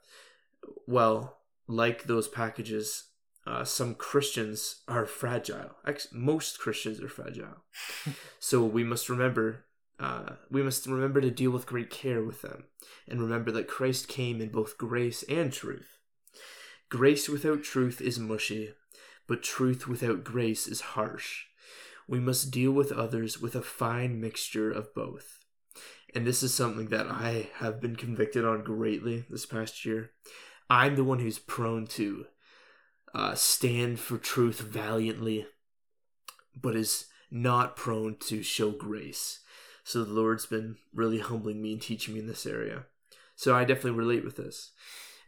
Well, 0.85 1.37
like 1.67 2.03
those 2.03 2.27
packages, 2.27 3.05
uh, 3.45 3.63
some 3.63 3.95
Christians 3.95 4.81
are 4.87 5.05
fragile. 5.05 5.71
Most 6.11 6.59
Christians 6.59 7.01
are 7.01 7.07
fragile. 7.07 7.63
so 8.39 8.63
we 8.63 8.83
must 8.83 9.09
remember, 9.09 9.65
uh, 9.99 10.33
we 10.51 10.61
must 10.61 10.85
remember 10.85 11.21
to 11.21 11.31
deal 11.31 11.51
with 11.51 11.65
great 11.65 11.89
care 11.89 12.23
with 12.23 12.41
them, 12.41 12.65
and 13.07 13.21
remember 13.21 13.51
that 13.51 13.67
Christ 13.67 14.07
came 14.07 14.41
in 14.41 14.49
both 14.49 14.77
grace 14.77 15.23
and 15.23 15.51
truth. 15.51 15.97
Grace 16.89 17.27
without 17.27 17.63
truth 17.63 17.99
is 17.99 18.19
mushy, 18.19 18.73
but 19.27 19.43
truth 19.43 19.87
without 19.87 20.23
grace 20.23 20.67
is 20.67 20.81
harsh. 20.81 21.45
We 22.07 22.19
must 22.19 22.51
deal 22.51 22.71
with 22.71 22.91
others 22.91 23.41
with 23.41 23.55
a 23.55 23.61
fine 23.61 24.21
mixture 24.21 24.71
of 24.71 24.93
both. 24.93 25.43
And 26.15 26.25
this 26.25 26.41
is 26.41 26.53
something 26.53 26.87
that 26.87 27.07
I 27.07 27.49
have 27.55 27.81
been 27.81 27.95
convicted 27.95 28.45
on 28.45 28.63
greatly 28.63 29.25
this 29.29 29.45
past 29.45 29.83
year. 29.85 30.11
I'm 30.69 30.95
the 30.95 31.03
one 31.03 31.19
who's 31.19 31.39
prone 31.39 31.85
to 31.87 32.27
uh, 33.13 33.35
stand 33.35 33.99
for 33.99 34.17
truth 34.17 34.61
valiantly, 34.61 35.47
but 36.55 36.75
is 36.75 37.07
not 37.29 37.75
prone 37.75 38.15
to 38.27 38.41
show 38.43 38.71
grace. 38.71 39.41
So 39.87 40.03
the 40.03 40.11
Lord's 40.11 40.45
been 40.45 40.75
really 40.93 41.19
humbling 41.19 41.61
me 41.61 41.71
and 41.71 41.81
teaching 41.81 42.13
me 42.13 42.19
in 42.19 42.27
this 42.27 42.45
area. 42.45 42.83
So 43.37 43.55
I 43.55 43.63
definitely 43.63 43.97
relate 43.97 44.25
with 44.25 44.35
this. 44.35 44.71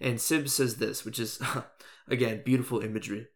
And 0.01 0.19
Sib 0.19 0.49
says 0.49 0.75
this, 0.75 1.05
which 1.05 1.17
is, 1.17 1.41
again, 2.09 2.41
beautiful 2.43 2.81
imagery. 2.81 3.27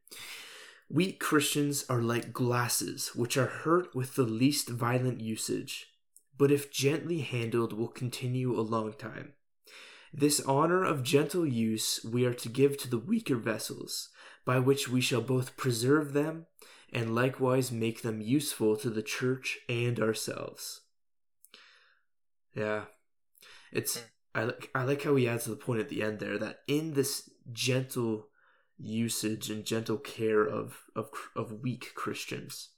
Weak 0.90 1.22
Christians 1.22 1.86
are 1.90 2.02
like 2.02 2.34
glasses, 2.34 3.16
which 3.16 3.38
are 3.38 3.46
hurt 3.46 3.96
with 3.96 4.16
the 4.16 4.24
least 4.24 4.68
violent 4.68 5.22
usage, 5.22 5.94
but 6.38 6.52
if 6.52 6.70
gently 6.70 7.22
handled, 7.22 7.72
will 7.72 7.88
continue 7.88 8.60
a 8.60 8.60
long 8.60 8.92
time. 8.92 9.32
This 10.14 10.42
honor 10.42 10.84
of 10.84 11.04
gentle 11.04 11.48
use 11.48 12.02
we 12.04 12.26
are 12.26 12.34
to 12.34 12.50
give 12.50 12.78
to 12.80 12.90
the 12.90 13.00
weaker 13.00 13.38
vessels, 13.38 14.10
by 14.44 14.60
which 14.60 14.90
we 14.90 15.00
shall 15.00 15.22
both 15.22 15.56
preserve 15.56 16.12
them 16.12 16.48
and 16.92 17.16
likewise 17.16 17.72
make 17.72 18.02
them 18.02 18.20
useful 18.20 18.76
to 18.76 18.90
the 18.90 19.02
church 19.02 19.60
and 19.70 20.02
ourselves. 20.02 20.82
Yeah. 22.56 22.84
It's 23.72 24.04
I 24.36 24.44
like 24.44 24.70
I 24.74 24.84
like 24.84 25.04
how 25.04 25.16
he 25.16 25.28
adds 25.28 25.46
to 25.46 25.52
the 25.52 25.56
point 25.56 25.80
at 25.80 25.90
the 25.90 26.02
end 26.02 26.20
there 26.20 26.38
that 26.38 26.60
in 26.68 26.94
this 26.94 27.30
gentle 27.52 28.28
usage 28.78 29.50
and 29.50 29.66
gentle 29.66 29.98
care 29.98 30.44
of 30.44 30.84
of 30.96 31.10
of 31.36 31.62
weak 31.62 31.92
Christians 31.96 32.70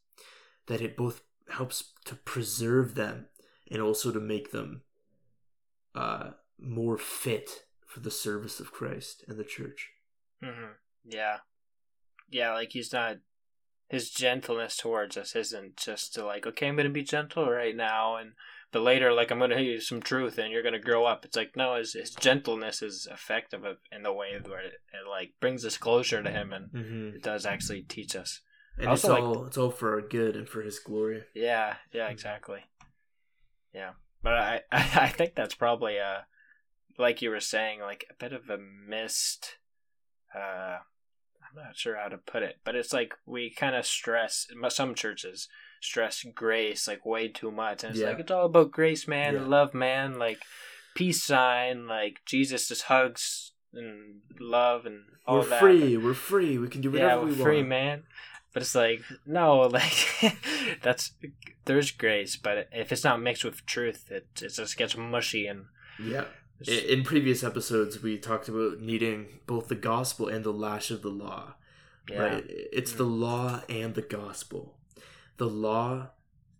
that 0.68 0.82
it 0.82 0.98
both 0.98 1.22
helps 1.50 1.92
to 2.06 2.16
preserve 2.16 2.96
them 2.96 3.28
and 3.72 3.82
also 3.82 4.12
to 4.12 4.20
make 4.20 4.52
them 4.52 4.82
uh 5.94 6.32
more 6.60 6.98
fit 6.98 7.66
for 7.86 8.00
the 8.00 8.12
service 8.12 8.60
of 8.60 8.72
Christ 8.72 9.24
and 9.28 9.38
the 9.38 9.44
church. 9.44 9.92
hmm 10.42 10.74
Yeah. 11.06 11.38
Yeah, 12.30 12.54
like 12.54 12.72
he's 12.72 12.92
not 12.92 13.18
his 13.88 14.10
gentleness 14.10 14.78
towards 14.78 15.16
us 15.16 15.36
isn't 15.36 15.78
just 15.78 16.14
to 16.16 16.26
like, 16.26 16.48
okay, 16.48 16.68
I'm 16.68 16.76
gonna 16.76 16.90
be 16.90 17.04
gentle 17.04 17.50
right 17.50 17.76
now 17.76 18.16
and 18.18 18.34
but 18.76 18.84
later 18.84 19.14
like 19.14 19.32
I'm 19.32 19.40
gonna 19.40 19.56
give 19.56 19.66
you 19.66 19.80
some 19.80 20.02
truth 20.02 20.38
and 20.38 20.52
you're 20.52 20.62
gonna 20.64 20.80
grow 20.80 21.06
up. 21.06 21.24
It's 21.24 21.38
like 21.38 21.56
no, 21.56 21.76
his 21.78 21.94
his 21.94 22.10
gentleness 22.12 22.82
is 22.82 23.08
effective 23.10 23.64
in 23.90 24.04
the 24.04 24.12
way 24.12 24.38
where 24.46 24.60
it, 24.60 24.74
it 24.94 25.08
like 25.10 25.32
brings 25.40 25.64
us 25.66 25.78
closer 25.78 26.22
to 26.22 26.30
him 26.30 26.52
and 26.52 26.66
Mm-hmm. 26.72 27.16
it 27.16 27.24
does 27.24 27.46
actually 27.46 27.84
teach 27.84 28.16
us. 28.18 28.42
And 28.78 28.88
Also, 28.90 29.08
it's 29.08 29.14
like- 29.14 29.24
all 29.24 29.46
it's 29.46 29.58
all 29.58 29.72
for 29.72 29.94
our 29.94 30.02
good 30.02 30.36
and 30.36 30.50
for 30.50 30.62
His 30.62 30.80
glory. 30.80 31.24
Yeah, 31.34 31.76
yeah, 31.94 32.10
exactly. 32.10 32.66
Yeah. 33.74 33.92
But 34.22 34.34
I 34.34 34.62
I 34.72 35.08
think 35.08 35.36
that's 35.36 35.56
probably 35.56 35.96
a 35.96 36.26
like 36.98 37.22
you 37.22 37.30
were 37.30 37.40
saying, 37.40 37.80
like 37.80 38.06
a 38.10 38.14
bit 38.14 38.34
of 38.34 38.50
a 38.50 38.58
missed 38.58 39.58
uh 40.36 40.80
I'm 41.48 41.64
not 41.64 41.78
sure 41.78 41.96
how 41.96 42.10
to 42.10 42.18
put 42.18 42.44
it, 42.44 42.58
but 42.66 42.76
it's 42.76 42.92
like 42.92 43.14
we 43.26 43.50
kind 43.50 43.76
of 43.76 43.86
stress 43.86 44.48
some 44.70 44.96
churches 44.96 45.48
stress 45.86 46.24
grace 46.34 46.88
like 46.88 47.06
way 47.06 47.28
too 47.28 47.52
much, 47.52 47.84
and 47.84 47.92
it's 47.92 48.02
Yeah. 48.02 48.10
like 48.10 48.20
it's 48.20 48.32
all 48.32 48.46
about 48.48 48.72
grace, 48.72 49.08
man, 49.08 49.34
Yeah. 49.36 49.46
love, 49.46 49.74
man, 49.74 50.18
like 50.20 50.42
peace 50.96 51.24
sign, 51.24 51.88
like 51.88 52.22
Jesus 52.26 52.68
just 52.68 52.84
hugs 52.84 53.52
and 53.74 54.22
love 54.40 54.86
and 54.86 55.04
all 55.28 55.40
we're 55.40 55.46
that. 55.50 55.60
free. 55.60 55.98
We're 55.98 56.14
free. 56.14 56.58
We 56.58 56.68
can 56.70 56.82
do 56.82 56.92
whatever 56.92 57.10
yeah, 57.22 57.26
we 57.26 57.32
we're 57.32 57.44
free, 57.44 57.58
want. 57.58 57.70
man. 57.70 58.04
But 58.54 58.62
it's 58.64 58.76
like 58.76 59.02
no, 59.26 59.60
like 59.80 59.98
that's 60.82 61.14
there's 61.66 61.92
grace, 61.92 62.36
but 62.38 62.70
if 62.72 62.92
it's 62.92 63.04
not 63.04 63.22
mixed 63.22 63.44
with 63.46 63.66
truth, 63.66 64.10
it 64.12 64.28
it 64.42 64.50
just 64.54 64.78
gets 64.78 64.96
mushy 64.98 65.48
and. 65.48 65.66
Yeah. 66.02 66.26
In 66.68 67.04
previous 67.04 67.44
episodes, 67.44 68.02
we 68.02 68.18
talked 68.18 68.48
about 68.48 68.80
needing 68.80 69.40
both 69.46 69.68
the 69.68 69.76
gospel 69.76 70.30
and 70.30 70.46
the 70.46 70.54
lash 70.54 70.90
of 70.90 71.02
the 71.02 71.10
law. 71.10 71.56
yeah. 72.10 72.18
Right? 72.22 72.44
It's 72.48 72.94
the 72.94 73.04
law 73.04 73.62
and 73.68 73.94
the 73.94 74.02
gospel. 74.02 74.78
The 75.38 75.48
law, 75.48 76.12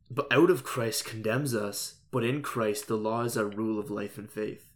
but 0.10 0.28
out 0.32 0.50
of 0.50 0.64
Christ 0.64 1.06
condemns 1.06 1.56
us, 1.56 1.96
but 2.12 2.24
in 2.24 2.42
Christ, 2.42 2.88
the 2.88 2.98
law 2.98 3.22
is 3.24 3.38
our 3.38 3.46
rule 3.46 3.80
of 3.80 3.90
life 3.90 4.18
and 4.18 4.30
faith. 4.30 4.72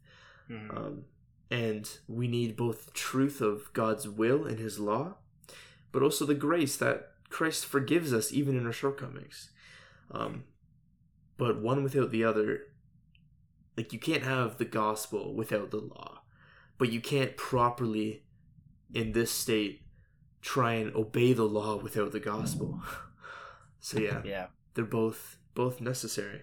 Mhm. 0.50 0.76
Um, 0.76 1.06
and 1.52 2.00
we 2.08 2.28
need 2.28 2.56
both 2.56 2.94
truth 2.94 3.42
of 3.42 3.72
God's 3.74 4.08
will 4.08 4.46
and 4.46 4.60
His 4.60 4.80
law, 4.80 5.18
but 5.92 6.04
also 6.04 6.26
the 6.26 6.36
grace 6.36 6.78
that 6.78 7.14
Christ 7.30 7.66
forgives 7.66 8.14
us 8.14 8.32
even 8.32 8.58
in 8.58 8.66
our 8.66 8.74
shortcomings. 8.74 9.50
Um, 10.12 10.46
but 11.38 11.62
one 11.62 11.84
without 11.84 12.12
the 12.12 12.24
other, 12.24 12.68
like 13.78 13.94
you 13.94 14.00
can't 14.00 14.24
have 14.24 14.58
the 14.58 14.66
gospel 14.66 15.34
without 15.34 15.72
the 15.72 15.78
law, 15.78 16.24
but 16.78 16.92
you 16.92 17.00
can't 17.00 17.38
properly, 17.38 18.24
in 18.94 19.12
this 19.14 19.32
state, 19.32 19.84
try 20.42 20.74
and 20.74 20.94
obey 20.96 21.34
the 21.34 21.48
law 21.48 21.76
without 21.78 22.12
the 22.12 22.20
gospel. 22.20 22.82
so 23.80 24.00
yeah, 24.00 24.22
yeah. 24.26 24.48
they're 24.74 24.86
both 24.86 25.38
both 25.56 25.82
necessary 25.82 26.42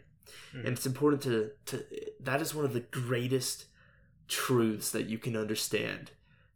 Mhm. 0.52 0.58
and 0.66 0.68
it's 0.76 0.86
important 0.86 1.22
to 1.22 1.50
to 1.66 1.84
that 2.20 2.40
is 2.42 2.54
one 2.54 2.64
of 2.64 2.72
the 2.72 2.80
greatest 2.80 3.66
truths 4.28 4.90
that 4.90 5.06
you 5.06 5.18
can 5.18 5.36
understand 5.36 6.10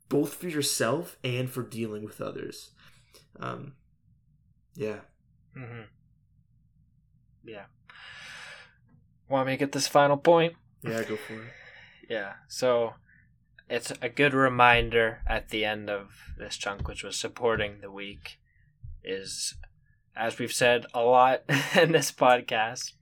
both 0.09 0.35
for 0.35 0.49
yourself 0.49 1.17
and 1.23 1.49
for 1.51 1.63
dealing 1.63 2.03
with 2.05 2.21
others 2.21 2.71
um 3.39 3.75
yeah 4.75 5.01
hmm 5.55 5.83
Yeah. 7.45 7.67
Want 9.29 9.47
me 9.47 9.53
to 9.55 9.57
get 9.59 9.73
this 9.73 9.87
final 9.89 10.17
point? 10.17 10.55
yeah 10.83 11.03
go 11.05 11.17
for 11.17 11.35
it 11.35 11.53
Yeah. 12.09 12.35
So 12.49 12.95
it's 13.69 13.93
a 14.03 14.09
good 14.09 14.35
reminder 14.35 15.21
at 15.29 15.51
the 15.51 15.65
end 15.65 15.89
of 15.89 16.11
this 16.37 16.57
chunk, 16.57 16.89
which 16.89 17.05
was 17.05 17.17
supporting 17.17 17.81
the 17.81 17.91
week, 17.91 18.41
is 19.05 19.55
as 20.17 20.39
we've 20.39 20.53
said 20.53 20.87
a 20.93 21.03
lot 21.03 21.43
in 21.77 21.93
this 21.93 22.13
podcast, 22.13 22.93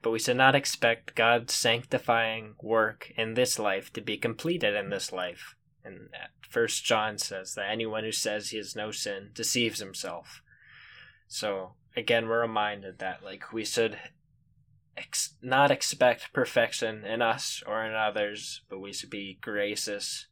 but 0.00 0.10
we 0.10 0.18
should 0.18 0.36
not 0.36 0.54
expect 0.54 1.14
God's 1.14 1.54
sanctifying 1.54 2.54
work 2.62 3.12
in 3.16 3.34
this 3.34 3.58
life 3.58 3.92
to 3.94 4.00
be 4.00 4.16
completed 4.16 4.74
in 4.74 4.90
this 4.90 5.12
life. 5.12 5.56
And 5.84 6.08
First 6.48 6.84
John 6.84 7.18
says 7.18 7.54
that 7.54 7.70
anyone 7.70 8.04
who 8.04 8.12
says 8.12 8.50
he 8.50 8.58
has 8.58 8.76
no 8.76 8.90
sin 8.90 9.30
deceives 9.34 9.80
himself. 9.80 10.42
So 11.26 11.72
again, 11.96 12.28
we're 12.28 12.40
reminded 12.40 12.98
that 12.98 13.24
like 13.24 13.52
we 13.52 13.64
should 13.64 13.98
ex- 14.96 15.34
not 15.42 15.70
expect 15.70 16.32
perfection 16.32 17.04
in 17.04 17.22
us 17.22 17.62
or 17.66 17.84
in 17.84 17.94
others, 17.94 18.62
but 18.68 18.80
we 18.80 18.92
should 18.92 19.10
be 19.10 19.38
gracious 19.40 20.26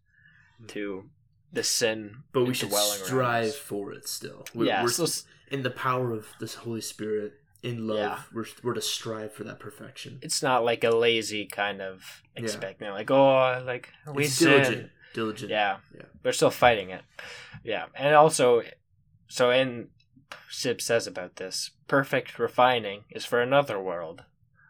hmm. 0.59 0.67
to 0.67 1.11
the 1.53 1.65
sin 1.65 2.23
but 2.33 2.45
we 2.45 2.55
should 2.55 2.73
strive 2.73 3.55
for 3.55 3.93
it 3.93 4.07
still 4.07 4.45
we're, 4.55 4.67
yeah, 4.67 4.83
we're 4.83 4.89
so 4.89 5.05
in 5.51 5.63
the 5.63 5.71
power 5.71 6.13
of 6.13 6.27
this 6.41 6.55
holy 6.55 6.81
spirit 6.81 7.33
in 7.63 7.87
love 7.87 7.99
Yeah. 7.99 8.19
we're, 8.33 8.47
we're 8.63 8.75
to 8.75 8.81
strive 8.81 9.33
for 9.35 9.45
that 9.45 9.59
perfection 9.61 10.19
it's 10.23 10.43
not 10.43 10.65
like 10.65 10.83
a 10.85 10.91
lazy 10.91 11.45
kind 11.47 11.83
of 11.83 12.23
Yeah. 12.37 12.43
expecting, 12.45 12.89
like 12.91 13.11
oh, 13.11 13.63
like 13.67 13.91
we 14.15 14.25
it's 14.25 14.35
sin. 14.35 14.49
diligent 14.49 14.91
diligent 15.13 15.51
Yeah. 15.51 15.77
Yeah. 15.95 16.03
We're 16.23 16.33
still 16.33 16.51
fighting 16.51 16.91
it. 16.91 17.03
Yeah. 17.65 17.87
And 17.95 18.15
also 18.15 18.63
so 19.29 19.51
in 19.51 19.89
Sib 20.49 20.81
says 20.81 21.07
about 21.07 21.37
this, 21.37 21.71
perfect 21.89 22.39
refining 22.39 23.05
is 23.11 23.25
for 23.25 23.41
another 23.43 23.79
world. 23.81 24.23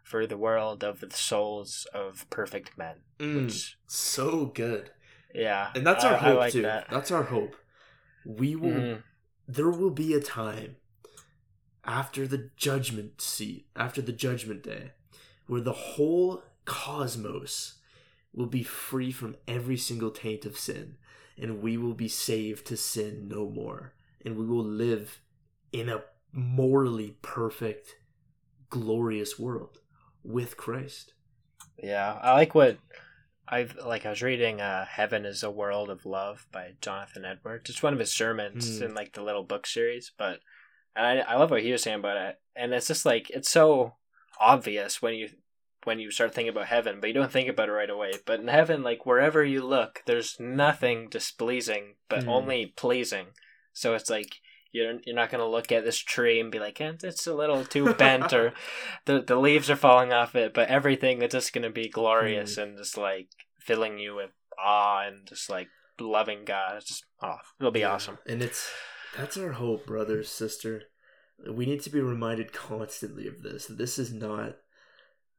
For 0.02 0.26
the 0.26 0.36
world 0.38 0.82
of 0.82 1.00
the 1.00 1.10
souls 1.10 1.86
of 1.94 2.28
perfect 2.30 2.76
men. 2.76 2.96
Mm, 3.18 3.44
Which 3.44 3.76
so 3.86 4.46
good 4.46 4.90
yeah. 5.34 5.70
and 5.76 5.86
that's 5.86 6.04
our 6.04 6.14
I- 6.14 6.16
I 6.16 6.18
hope 6.18 6.38
like 6.38 6.52
too 6.52 6.62
that. 6.62 6.88
that's 6.90 7.10
our 7.12 7.22
hope 7.24 7.54
we 8.24 8.56
will 8.56 8.70
Mhm. 8.70 9.02
There 9.54 9.70
will 9.70 9.90
be 9.90 10.14
a 10.14 10.20
time 10.20 10.76
after 11.84 12.26
the 12.26 12.50
judgment 12.56 13.20
seat, 13.20 13.66
after 13.74 14.00
the 14.00 14.12
judgment 14.12 14.62
day, 14.62 14.92
where 15.46 15.60
the 15.60 15.72
whole 15.72 16.42
cosmos 16.64 17.78
will 18.32 18.46
be 18.46 18.62
free 18.62 19.10
from 19.10 19.36
every 19.48 19.76
single 19.76 20.10
taint 20.10 20.44
of 20.44 20.56
sin, 20.56 20.96
and 21.36 21.62
we 21.62 21.76
will 21.76 21.94
be 21.94 22.08
saved 22.08 22.64
to 22.66 22.76
sin 22.76 23.26
no 23.28 23.48
more, 23.48 23.92
and 24.24 24.36
we 24.36 24.46
will 24.46 24.64
live 24.64 25.20
in 25.72 25.88
a 25.88 26.02
morally 26.32 27.16
perfect, 27.22 27.96
glorious 28.68 29.36
world 29.36 29.80
with 30.22 30.56
Christ. 30.56 31.14
Yeah. 31.82 32.18
I 32.22 32.34
like 32.34 32.54
what 32.54 32.78
I've 33.50 33.76
like 33.84 34.06
I 34.06 34.10
was 34.10 34.22
reading 34.22 34.60
uh 34.60 34.86
Heaven 34.86 35.24
is 35.26 35.42
a 35.42 35.50
World 35.50 35.90
of 35.90 36.06
Love 36.06 36.46
by 36.52 36.74
Jonathan 36.80 37.24
Edwards. 37.24 37.68
It's 37.68 37.82
one 37.82 37.92
of 37.92 37.98
his 37.98 38.12
sermons 38.12 38.78
Hmm. 38.78 38.84
in 38.84 38.94
like 38.94 39.12
the 39.12 39.22
little 39.22 39.42
book 39.42 39.66
series, 39.66 40.12
but 40.16 40.40
and 40.94 41.04
I 41.04 41.18
I 41.32 41.36
love 41.36 41.50
what 41.50 41.62
he 41.62 41.72
was 41.72 41.82
saying 41.82 41.98
about 41.98 42.16
it. 42.16 42.40
And 42.54 42.72
it's 42.72 42.86
just 42.86 43.04
like 43.04 43.28
it's 43.30 43.50
so 43.50 43.96
obvious 44.40 45.02
when 45.02 45.14
you 45.14 45.28
when 45.84 45.98
you 45.98 46.10
start 46.10 46.34
thinking 46.34 46.50
about 46.50 46.66
heaven, 46.66 47.00
but 47.00 47.08
you 47.08 47.14
don't 47.14 47.32
think 47.32 47.48
about 47.48 47.68
it 47.68 47.72
right 47.72 47.90
away. 47.90 48.12
But 48.24 48.40
in 48.40 48.48
heaven, 48.48 48.82
like 48.82 49.04
wherever 49.06 49.42
you 49.42 49.62
look, 49.66 50.02
there's 50.06 50.38
nothing 50.38 51.08
displeasing, 51.08 51.96
but 52.08 52.22
Hmm. 52.24 52.28
only 52.30 52.66
pleasing. 52.66 53.28
So 53.72 53.94
it's 53.94 54.10
like 54.10 54.36
you're 54.72 54.98
you're 55.04 55.16
not 55.16 55.30
gonna 55.30 55.48
look 55.48 55.72
at 55.72 55.84
this 55.84 55.98
tree 55.98 56.40
and 56.40 56.50
be 56.52 56.58
like, 56.58 56.80
eh, 56.80 56.92
it's 57.02 57.26
a 57.26 57.34
little 57.34 57.64
too 57.64 57.94
bent, 57.98 58.32
or 58.32 58.52
the 59.06 59.20
the 59.22 59.36
leaves 59.36 59.70
are 59.70 59.76
falling 59.76 60.12
off 60.12 60.34
it. 60.34 60.54
But 60.54 60.68
everything 60.68 61.22
is 61.22 61.32
just 61.32 61.52
gonna 61.52 61.70
be 61.70 61.88
glorious 61.88 62.56
and 62.58 62.76
just 62.78 62.96
like 62.96 63.28
filling 63.58 63.98
you 63.98 64.14
with 64.14 64.30
awe 64.62 65.06
and 65.06 65.26
just 65.26 65.50
like 65.50 65.68
loving 65.98 66.44
God. 66.44 66.76
It's 66.78 66.86
just 66.88 67.04
oh, 67.22 67.36
it'll 67.58 67.72
be 67.72 67.80
Yeah. 67.80 67.92
awesome. 67.92 68.18
And 68.26 68.42
it's 68.42 68.70
that's 69.16 69.36
our 69.36 69.52
hope, 69.52 69.86
brother, 69.86 70.22
sister. 70.22 70.82
We 71.50 71.64
need 71.66 71.80
to 71.82 71.90
be 71.90 72.00
reminded 72.00 72.52
constantly 72.52 73.26
of 73.26 73.42
this. 73.42 73.66
This 73.66 73.98
is 73.98 74.12
not 74.12 74.56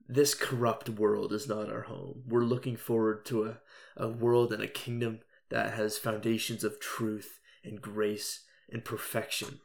this 0.07 0.33
corrupt 0.33 0.89
world 0.89 1.31
is 1.31 1.47
not 1.47 1.71
our 1.71 1.83
home. 1.83 2.23
We're 2.27 2.43
looking 2.43 2.75
forward 2.75 3.23
to 3.27 3.45
a, 3.45 3.59
a 3.95 4.07
world 4.09 4.51
and 4.51 4.61
a 4.61 4.67
kingdom 4.67 5.19
that 5.49 5.73
has 5.75 5.97
foundations 5.97 6.63
of 6.63 6.79
truth 6.81 7.39
and 7.63 7.79
grace 7.81 8.41
and 8.71 8.86
perfection. 8.86 9.60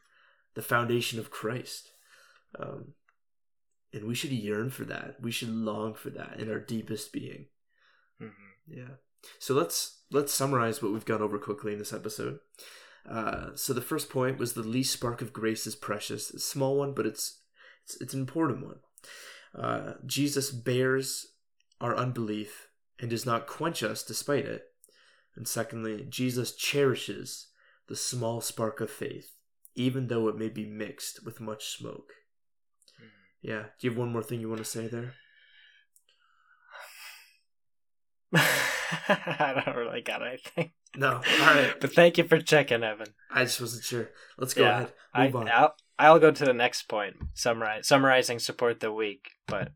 The 0.55 0.63
foundation 0.63 1.19
of 1.19 1.31
Christ. 1.31 1.91
Um, 2.59 2.95
and 3.93 4.05
we 4.05 4.15
should 4.15 4.31
yearn 4.31 4.71
for 4.71 4.85
that. 4.85 5.17
We 5.21 5.31
should 5.31 5.51
long 5.51 5.95
for 5.95 6.11
that 6.11 6.39
in 6.39 6.51
our 6.51 6.59
deepest 6.59 7.13
being. 7.13 7.47
hmm 8.19 8.29
Yeah. 8.67 8.97
So 9.39 9.55
let's 9.55 10.03
let's 10.11 10.33
summarize 10.33 10.83
what 10.83 10.93
we've 10.93 11.05
gone 11.05 11.23
over 11.23 11.39
quickly 11.39 11.73
in 11.73 11.79
this 11.79 11.93
episode. 11.93 12.39
Uh, 13.09 13.51
so 13.55 13.73
the 13.73 13.81
first 13.81 14.11
point 14.11 14.39
was 14.39 14.53
the 14.53 14.63
least 14.63 14.93
spark 14.93 15.23
of 15.23 15.33
grace 15.33 15.67
is 15.67 15.77
precious. 15.77 16.31
It's 16.31 16.45
a 16.45 16.47
small 16.47 16.77
one, 16.77 16.93
but 16.93 17.07
it's 17.07 17.41
it's, 17.85 18.01
it's 18.01 18.15
an 18.15 18.21
important 18.21 18.65
one. 18.65 18.79
Uh, 19.55 19.95
Jesus 20.05 20.51
bears 20.51 21.27
our 21.81 21.97
unbelief 21.97 22.69
and 22.99 23.11
does 23.11 23.27
not 23.27 23.47
quench 23.47 23.83
us 23.83 24.03
despite 24.03 24.45
it. 24.45 24.65
And 25.37 25.47
secondly, 25.47 26.07
Jesus 26.09 26.55
cherishes 26.55 27.49
the 27.89 27.97
small 27.97 28.41
spark 28.41 28.81
of 28.81 28.91
faith, 28.91 29.33
even 29.75 30.09
though 30.09 30.29
it 30.29 30.37
may 30.37 30.49
be 30.49 30.67
mixed 30.67 31.25
with 31.25 31.41
much 31.41 31.77
smoke. 31.77 32.13
Hmm. 32.99 33.07
Yeah. 33.43 33.63
Do 33.79 33.87
you 33.87 33.91
have 33.91 33.99
one 33.99 34.13
more 34.13 34.23
thing 34.23 34.41
you 34.41 34.49
want 34.49 34.59
to 34.59 34.65
say 34.65 34.87
there? 34.89 35.15
I 39.09 39.63
don't 39.65 39.77
really 39.77 40.01
got 40.03 40.27
anything. 40.27 40.73
No. 40.97 41.15
All 41.17 41.23
right. 41.23 41.75
But 41.81 41.93
thank 41.95 42.19
you 42.19 42.25
for 42.25 42.41
checking, 42.41 42.83
Evan. 42.83 43.09
I 43.31 43.45
just 43.45 43.61
wasn't 43.61 43.85
sure. 43.85 44.11
Let's 44.39 44.55
go 44.55 44.63
Yeah, 44.65 44.77
ahead. 44.79 44.93
I, 45.15 45.29
on. 45.31 45.49
I'll, 45.49 45.75
I'll 45.99 46.19
go 46.19 46.31
to 46.31 46.45
the 46.45 46.53
next 46.53 46.85
point, 46.85 47.17
summarize, 47.35 47.87
summarizing 47.89 48.39
support 48.39 48.81
the 48.81 48.93
weak. 48.93 49.31
But 49.47 49.73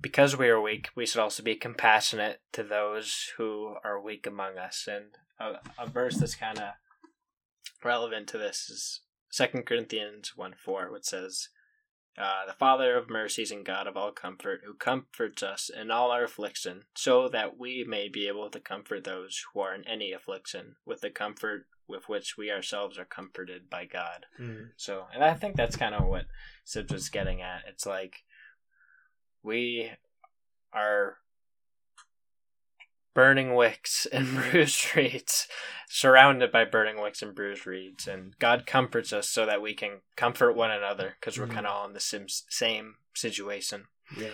because 0.00 0.36
we 0.36 0.48
are 0.48 0.60
weak, 0.60 0.88
we 0.96 1.06
should 1.06 1.20
also 1.20 1.42
be 1.42 1.54
compassionate 1.54 2.40
to 2.52 2.62
those 2.62 3.30
who 3.36 3.74
are 3.84 4.00
weak 4.00 4.26
among 4.26 4.58
us. 4.58 4.88
And 4.90 5.06
a, 5.40 5.60
a 5.82 5.86
verse 5.86 6.16
that's 6.16 6.34
kind 6.34 6.58
of 6.58 6.70
relevant 7.84 8.28
to 8.28 8.38
this 8.38 8.68
is 8.68 9.00
Second 9.30 9.66
Corinthians 9.66 10.32
1 10.36 10.54
4, 10.62 10.90
which 10.90 11.04
says, 11.04 11.48
uh, 12.16 12.46
The 12.46 12.54
Father 12.54 12.96
of 12.96 13.10
mercies 13.10 13.50
and 13.50 13.64
God 13.64 13.86
of 13.86 13.96
all 13.96 14.12
comfort, 14.12 14.62
who 14.64 14.74
comforts 14.74 15.42
us 15.42 15.70
in 15.70 15.90
all 15.90 16.10
our 16.10 16.24
affliction, 16.24 16.84
so 16.94 17.28
that 17.28 17.58
we 17.58 17.84
may 17.86 18.08
be 18.08 18.28
able 18.28 18.50
to 18.50 18.60
comfort 18.60 19.04
those 19.04 19.44
who 19.52 19.60
are 19.60 19.74
in 19.74 19.86
any 19.86 20.12
affliction 20.12 20.76
with 20.86 21.00
the 21.00 21.10
comfort 21.10 21.66
with 21.86 22.08
which 22.08 22.36
we 22.36 22.50
ourselves 22.50 22.98
are 22.98 23.04
comforted 23.04 23.70
by 23.70 23.86
God. 23.86 24.26
Mm. 24.38 24.68
So, 24.76 25.06
and 25.14 25.24
I 25.24 25.34
think 25.34 25.56
that's 25.56 25.76
kind 25.76 25.94
of 25.94 26.06
what 26.06 26.26
Sibbes 26.66 26.92
was 26.92 27.08
getting 27.08 27.40
at. 27.40 27.62
It's 27.66 27.86
like 27.86 28.24
we 29.42 29.90
are 30.72 31.16
burning 33.18 33.56
wicks 33.56 34.06
and 34.12 34.28
bruised 34.32 34.94
reeds, 34.94 35.48
surrounded 35.88 36.52
by 36.52 36.64
burning 36.64 37.02
wicks 37.02 37.20
and 37.20 37.34
bruised 37.34 37.66
reeds, 37.66 38.06
and 38.06 38.38
God 38.38 38.64
comforts 38.64 39.12
us 39.12 39.28
so 39.28 39.44
that 39.44 39.60
we 39.60 39.74
can 39.74 40.02
comfort 40.14 40.52
one 40.52 40.70
another 40.70 41.16
because 41.18 41.36
we're 41.36 41.48
Mhm. 41.48 41.54
kind 41.54 41.66
of 41.66 41.72
all 41.72 41.84
in 41.88 41.94
the 41.94 41.98
sim- 42.00 42.28
same 42.28 42.98
situation. 43.14 43.88
Yeah. 44.16 44.30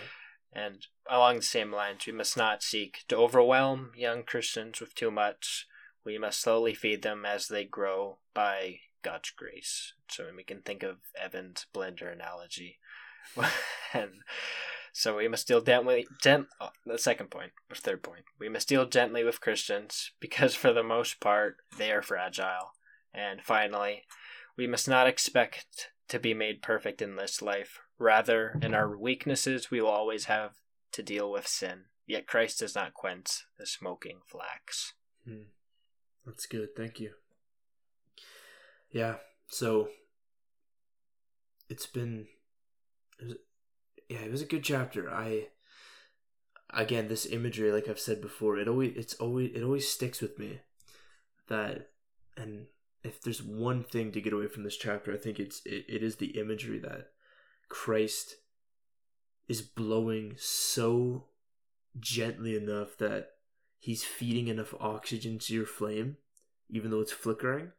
And 0.52 0.86
along 1.08 1.36
the 1.36 1.42
same 1.42 1.72
lines, 1.72 2.04
we 2.06 2.12
must 2.12 2.36
not 2.36 2.62
seek 2.62 3.04
to 3.08 3.16
overwhelm 3.16 3.92
young 3.96 4.22
Christians 4.22 4.80
with 4.80 4.94
too 4.94 5.10
much. 5.10 5.66
We 6.04 6.18
must 6.18 6.42
slowly 6.42 6.74
feed 6.74 7.00
them 7.00 7.24
as 7.24 7.48
they 7.48 7.64
grow 7.64 8.18
by 8.34 8.80
God's 9.00 9.30
grace. 9.30 9.94
So 10.10 10.30
we 10.36 10.44
can 10.44 10.60
think 10.60 10.82
of 10.82 10.98
Evan's 11.18 11.64
blender 11.72 12.12
analogy. 12.12 12.80
and 13.94 14.22
so 14.96 15.16
we 15.16 15.26
must 15.26 15.48
deal 15.48 15.60
gently. 15.60 16.06
Gent- 16.22 16.46
oh, 16.60 16.70
the 16.86 16.98
second 16.98 17.28
point, 17.28 17.50
or 17.68 17.74
third 17.74 18.04
point, 18.04 18.24
we 18.38 18.48
must 18.48 18.68
deal 18.68 18.86
gently 18.86 19.24
with 19.24 19.40
Christians 19.40 20.12
because 20.20 20.54
for 20.54 20.72
the 20.72 20.84
most 20.84 21.18
part 21.20 21.56
they 21.76 21.90
are 21.90 22.00
fragile. 22.00 22.72
And 23.12 23.42
finally, 23.42 24.04
we 24.56 24.68
must 24.68 24.88
not 24.88 25.08
expect 25.08 25.90
to 26.08 26.20
be 26.20 26.32
made 26.32 26.62
perfect 26.62 27.02
in 27.02 27.16
this 27.16 27.42
life. 27.42 27.80
Rather, 27.98 28.58
in 28.62 28.72
our 28.72 28.96
weaknesses, 28.96 29.70
we 29.70 29.80
will 29.80 29.88
always 29.88 30.26
have 30.26 30.52
to 30.92 31.02
deal 31.02 31.30
with 31.30 31.48
sin. 31.48 31.86
Yet 32.06 32.28
Christ 32.28 32.60
does 32.60 32.74
not 32.74 32.94
quench 32.94 33.46
the 33.58 33.66
smoking 33.66 34.20
flax. 34.26 34.94
Hmm. 35.26 35.48
That's 36.24 36.46
good. 36.46 36.68
Thank 36.76 37.00
you. 37.00 37.12
Yeah. 38.92 39.16
So 39.48 39.88
it's 41.68 41.86
been 41.86 42.26
yeah, 44.08 44.18
it 44.18 44.30
was 44.30 44.42
a 44.42 44.46
good 44.46 44.64
chapter. 44.64 45.10
I 45.10 45.48
again 46.70 47.08
this 47.08 47.26
imagery 47.26 47.70
like 47.72 47.88
I've 47.88 48.00
said 48.00 48.20
before, 48.20 48.58
it 48.58 48.68
always 48.68 48.92
it's 48.96 49.14
always 49.14 49.52
it 49.54 49.62
always 49.62 49.88
sticks 49.88 50.20
with 50.20 50.38
me 50.38 50.60
that 51.48 51.90
and 52.36 52.66
if 53.02 53.20
there's 53.20 53.42
one 53.42 53.84
thing 53.84 54.12
to 54.12 54.20
get 54.20 54.32
away 54.32 54.48
from 54.48 54.64
this 54.64 54.76
chapter, 54.76 55.12
I 55.12 55.18
think 55.18 55.38
it's 55.38 55.60
it, 55.64 55.84
it 55.88 56.02
is 56.02 56.16
the 56.16 56.38
imagery 56.38 56.78
that 56.80 57.10
Christ 57.68 58.36
is 59.46 59.62
blowing 59.62 60.34
so 60.38 61.26
gently 62.00 62.56
enough 62.56 62.96
that 62.98 63.32
he's 63.78 64.04
feeding 64.04 64.48
enough 64.48 64.74
oxygen 64.80 65.38
to 65.38 65.54
your 65.54 65.66
flame, 65.66 66.16
even 66.70 66.90
though 66.90 67.00
it's 67.00 67.12
flickering. 67.12 67.72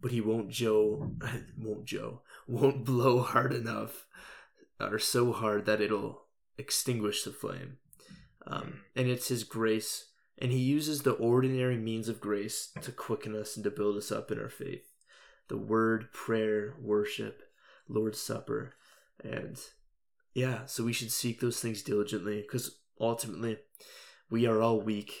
But 0.00 0.10
he 0.10 0.20
won't 0.20 0.50
Joe 0.50 1.12
won't 1.58 1.84
Joe 1.84 2.22
won't 2.46 2.84
blow 2.84 3.22
hard 3.22 3.52
enough 3.52 4.06
or 4.80 4.98
so 4.98 5.32
hard 5.32 5.66
that 5.66 5.80
it'll 5.80 6.22
extinguish 6.56 7.22
the 7.22 7.32
flame. 7.32 7.78
Um, 8.46 8.80
and 8.96 9.08
it's 9.08 9.28
his 9.28 9.44
grace, 9.44 10.06
and 10.38 10.52
he 10.52 10.58
uses 10.58 11.02
the 11.02 11.12
ordinary 11.12 11.76
means 11.76 12.08
of 12.08 12.20
grace 12.20 12.70
to 12.80 12.92
quicken 12.92 13.34
us 13.34 13.56
and 13.56 13.64
to 13.64 13.70
build 13.70 13.96
us 13.96 14.10
up 14.10 14.30
in 14.30 14.38
our 14.38 14.48
faith. 14.48 14.84
The 15.48 15.56
word, 15.56 16.12
prayer, 16.12 16.74
worship, 16.80 17.42
Lord's 17.88 18.20
Supper, 18.20 18.74
and 19.22 19.58
yeah, 20.34 20.66
so 20.66 20.84
we 20.84 20.92
should 20.92 21.10
seek 21.10 21.40
those 21.40 21.60
things 21.60 21.82
diligently 21.82 22.42
because 22.42 22.76
ultimately 23.00 23.58
we 24.30 24.46
are 24.46 24.60
all 24.60 24.80
weak 24.80 25.12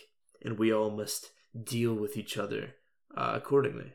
and 0.44 0.58
we 0.58 0.72
all 0.72 0.90
must 0.90 1.30
deal 1.64 1.94
with 1.94 2.16
each 2.16 2.36
other 2.36 2.74
uh, 3.16 3.32
accordingly. 3.34 3.94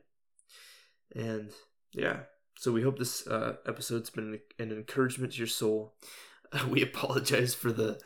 And 1.15 1.51
yeah, 1.93 2.21
so 2.63 2.71
we 2.71 2.81
hope 2.81 2.97
this 2.97 3.27
uh, 3.27 3.57
episode's 3.67 4.09
been 4.09 4.39
an 4.57 4.71
encouragement 4.71 5.33
to 5.33 5.37
your 5.37 5.47
soul. 5.47 5.95
we 6.69 6.81
apologize 6.81 7.53
for 7.53 7.73
the 7.73 7.99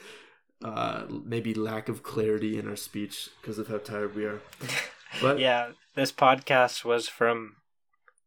uh, 0.65 1.03
maybe 1.23 1.53
lack 1.53 1.89
of 1.89 2.01
clarity 2.01 2.57
in 2.57 2.67
our 2.67 2.75
speech 2.75 3.29
because 3.39 3.59
of 3.59 3.67
how 3.67 3.77
tired 3.77 4.15
we 4.15 4.25
are. 4.25 4.41
But 5.21 5.37
yeah, 5.37 5.69
this 5.93 6.11
podcast 6.11 6.83
was 6.83 7.07
from 7.07 7.57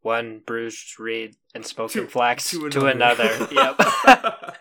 one 0.02 0.40
bruised 0.46 1.00
reed 1.00 1.34
and 1.52 1.66
smoking 1.66 2.04
To- 2.04 2.08
flax 2.08 2.48
to 2.50 2.70
to 2.70 2.86
another. 2.86 3.28
another. 3.50 3.84
yep. 4.06 4.56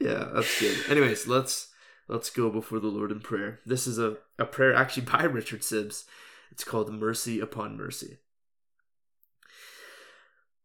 yeah, 0.00 0.28
that's 0.34 0.60
good. 0.60 0.76
Anyways, 0.90 1.28
let's 1.28 1.68
let's 2.08 2.30
go 2.30 2.50
before 2.50 2.80
the 2.80 2.88
Lord 2.88 3.12
in 3.12 3.20
prayer. 3.20 3.60
This 3.64 3.86
is 3.86 3.98
a, 3.98 4.16
a 4.40 4.44
prayer 4.44 4.74
actually 4.74 5.04
by 5.06 5.22
Richard 5.22 5.60
Sibbes. 5.60 6.04
It's 6.50 6.64
called 6.64 6.92
Mercy 6.92 7.38
Upon 7.40 7.76
Mercy. 7.76 8.18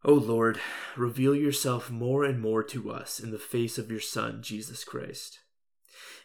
O 0.03 0.13
Lord, 0.13 0.59
reveal 0.95 1.35
yourself 1.35 1.91
more 1.91 2.23
and 2.23 2.41
more 2.41 2.63
to 2.63 2.91
us 2.91 3.19
in 3.19 3.29
the 3.29 3.37
face 3.37 3.77
of 3.77 3.91
your 3.91 3.99
Son, 3.99 4.41
Jesus 4.41 4.83
Christ. 4.83 5.39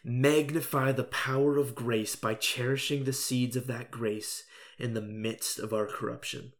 Magnify 0.03 0.93
the 0.93 1.03
power 1.03 1.57
of 1.57 1.75
grace 1.75 2.15
by 2.15 2.33
cherishing 2.33 3.03
the 3.03 3.13
seeds 3.13 3.55
of 3.55 3.67
that 3.67 3.91
grace 3.91 4.43
in 4.79 4.93
the 4.93 5.01
midst 5.01 5.59
of 5.59 5.73
our 5.73 5.85
corruption. 5.85 6.53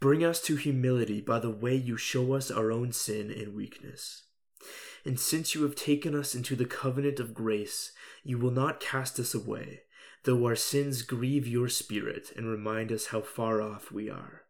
Bring 0.00 0.22
us 0.22 0.40
to 0.42 0.56
humility 0.56 1.20
by 1.20 1.38
the 1.38 1.50
way 1.50 1.76
you 1.76 1.96
show 1.96 2.34
us 2.34 2.50
our 2.50 2.70
own 2.70 2.92
sin 2.92 3.30
and 3.30 3.54
weakness. 3.54 4.24
And 5.04 5.18
since 5.18 5.54
you 5.54 5.62
have 5.62 5.74
taken 5.74 6.14
us 6.14 6.34
into 6.34 6.56
the 6.56 6.64
covenant 6.66 7.20
of 7.20 7.34
grace, 7.34 7.92
you 8.22 8.38
will 8.38 8.50
not 8.50 8.80
cast 8.80 9.18
us 9.18 9.34
away, 9.34 9.82
though 10.24 10.44
our 10.44 10.56
sins 10.56 11.02
grieve 11.02 11.46
your 11.46 11.68
spirit 11.68 12.32
and 12.36 12.46
remind 12.46 12.92
us 12.92 13.06
how 13.06 13.22
far 13.22 13.62
off 13.62 13.90
we 13.90 14.10
are. 14.10 14.41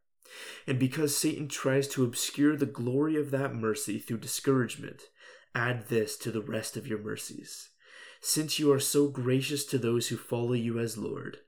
And 0.66 0.78
because 0.78 1.16
Satan 1.16 1.48
tries 1.48 1.88
to 1.88 2.04
obscure 2.04 2.56
the 2.56 2.66
glory 2.66 3.16
of 3.16 3.30
that 3.30 3.54
mercy 3.54 3.98
through 3.98 4.18
discouragement, 4.18 5.02
add 5.54 5.88
this 5.88 6.16
to 6.18 6.30
the 6.30 6.40
rest 6.40 6.76
of 6.76 6.86
your 6.86 6.98
mercies. 6.98 7.70
Since 8.20 8.58
you 8.58 8.72
are 8.72 8.80
so 8.80 9.08
gracious 9.08 9.64
to 9.66 9.78
those 9.78 10.08
who 10.08 10.16
follow 10.16 10.52
you 10.52 10.78
as 10.78 10.96
Lord, 10.96 11.38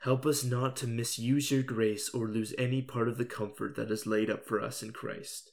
help 0.00 0.26
us 0.26 0.42
not 0.42 0.76
to 0.76 0.86
misuse 0.86 1.50
your 1.50 1.62
grace 1.62 2.08
or 2.08 2.26
lose 2.26 2.54
any 2.58 2.82
part 2.82 3.08
of 3.08 3.16
the 3.16 3.24
comfort 3.24 3.76
that 3.76 3.90
is 3.90 4.06
laid 4.06 4.28
up 4.28 4.44
for 4.44 4.60
us 4.60 4.82
in 4.82 4.92
Christ. 4.92 5.52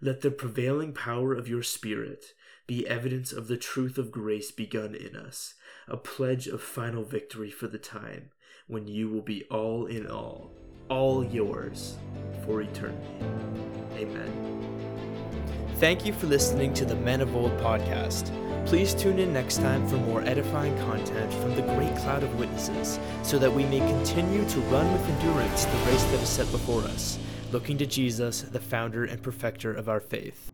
Let 0.00 0.20
the 0.20 0.30
prevailing 0.30 0.92
power 0.92 1.32
of 1.32 1.48
your 1.48 1.62
Spirit 1.62 2.26
be 2.66 2.86
evidence 2.86 3.32
of 3.32 3.48
the 3.48 3.56
truth 3.56 3.96
of 3.96 4.10
grace 4.10 4.50
begun 4.50 4.94
in 4.94 5.16
us, 5.16 5.54
a 5.88 5.96
pledge 5.96 6.46
of 6.46 6.60
final 6.60 7.04
victory 7.04 7.50
for 7.50 7.68
the 7.68 7.78
time 7.78 8.30
when 8.66 8.88
you 8.88 9.08
will 9.08 9.22
be 9.22 9.44
all 9.44 9.86
in 9.86 10.06
all, 10.06 10.52
all 10.88 11.24
yours 11.24 11.96
for 12.44 12.62
eternity. 12.62 13.24
Amen. 13.96 14.32
Thank 15.76 16.06
you 16.06 16.12
for 16.12 16.26
listening 16.26 16.72
to 16.74 16.84
the 16.84 16.96
Men 16.96 17.20
of 17.20 17.36
Old 17.36 17.52
podcast. 17.58 18.32
Please 18.66 18.94
tune 18.94 19.18
in 19.18 19.32
next 19.32 19.58
time 19.58 19.86
for 19.86 19.96
more 19.96 20.22
edifying 20.22 20.76
content 20.78 21.32
from 21.34 21.54
the 21.54 21.62
great 21.62 21.94
cloud 21.98 22.22
of 22.22 22.38
witnesses, 22.38 22.98
so 23.22 23.38
that 23.38 23.52
we 23.52 23.64
may 23.66 23.78
continue 23.78 24.48
to 24.48 24.60
run 24.60 24.90
with 24.92 25.08
endurance 25.08 25.64
the 25.66 25.78
race 25.90 26.04
that 26.04 26.22
is 26.22 26.28
set 26.28 26.50
before 26.50 26.82
us, 26.82 27.18
looking 27.52 27.78
to 27.78 27.86
Jesus, 27.86 28.42
the 28.42 28.58
founder 28.58 29.04
and 29.04 29.22
perfecter 29.22 29.72
of 29.72 29.88
our 29.88 30.00
faith. 30.00 30.50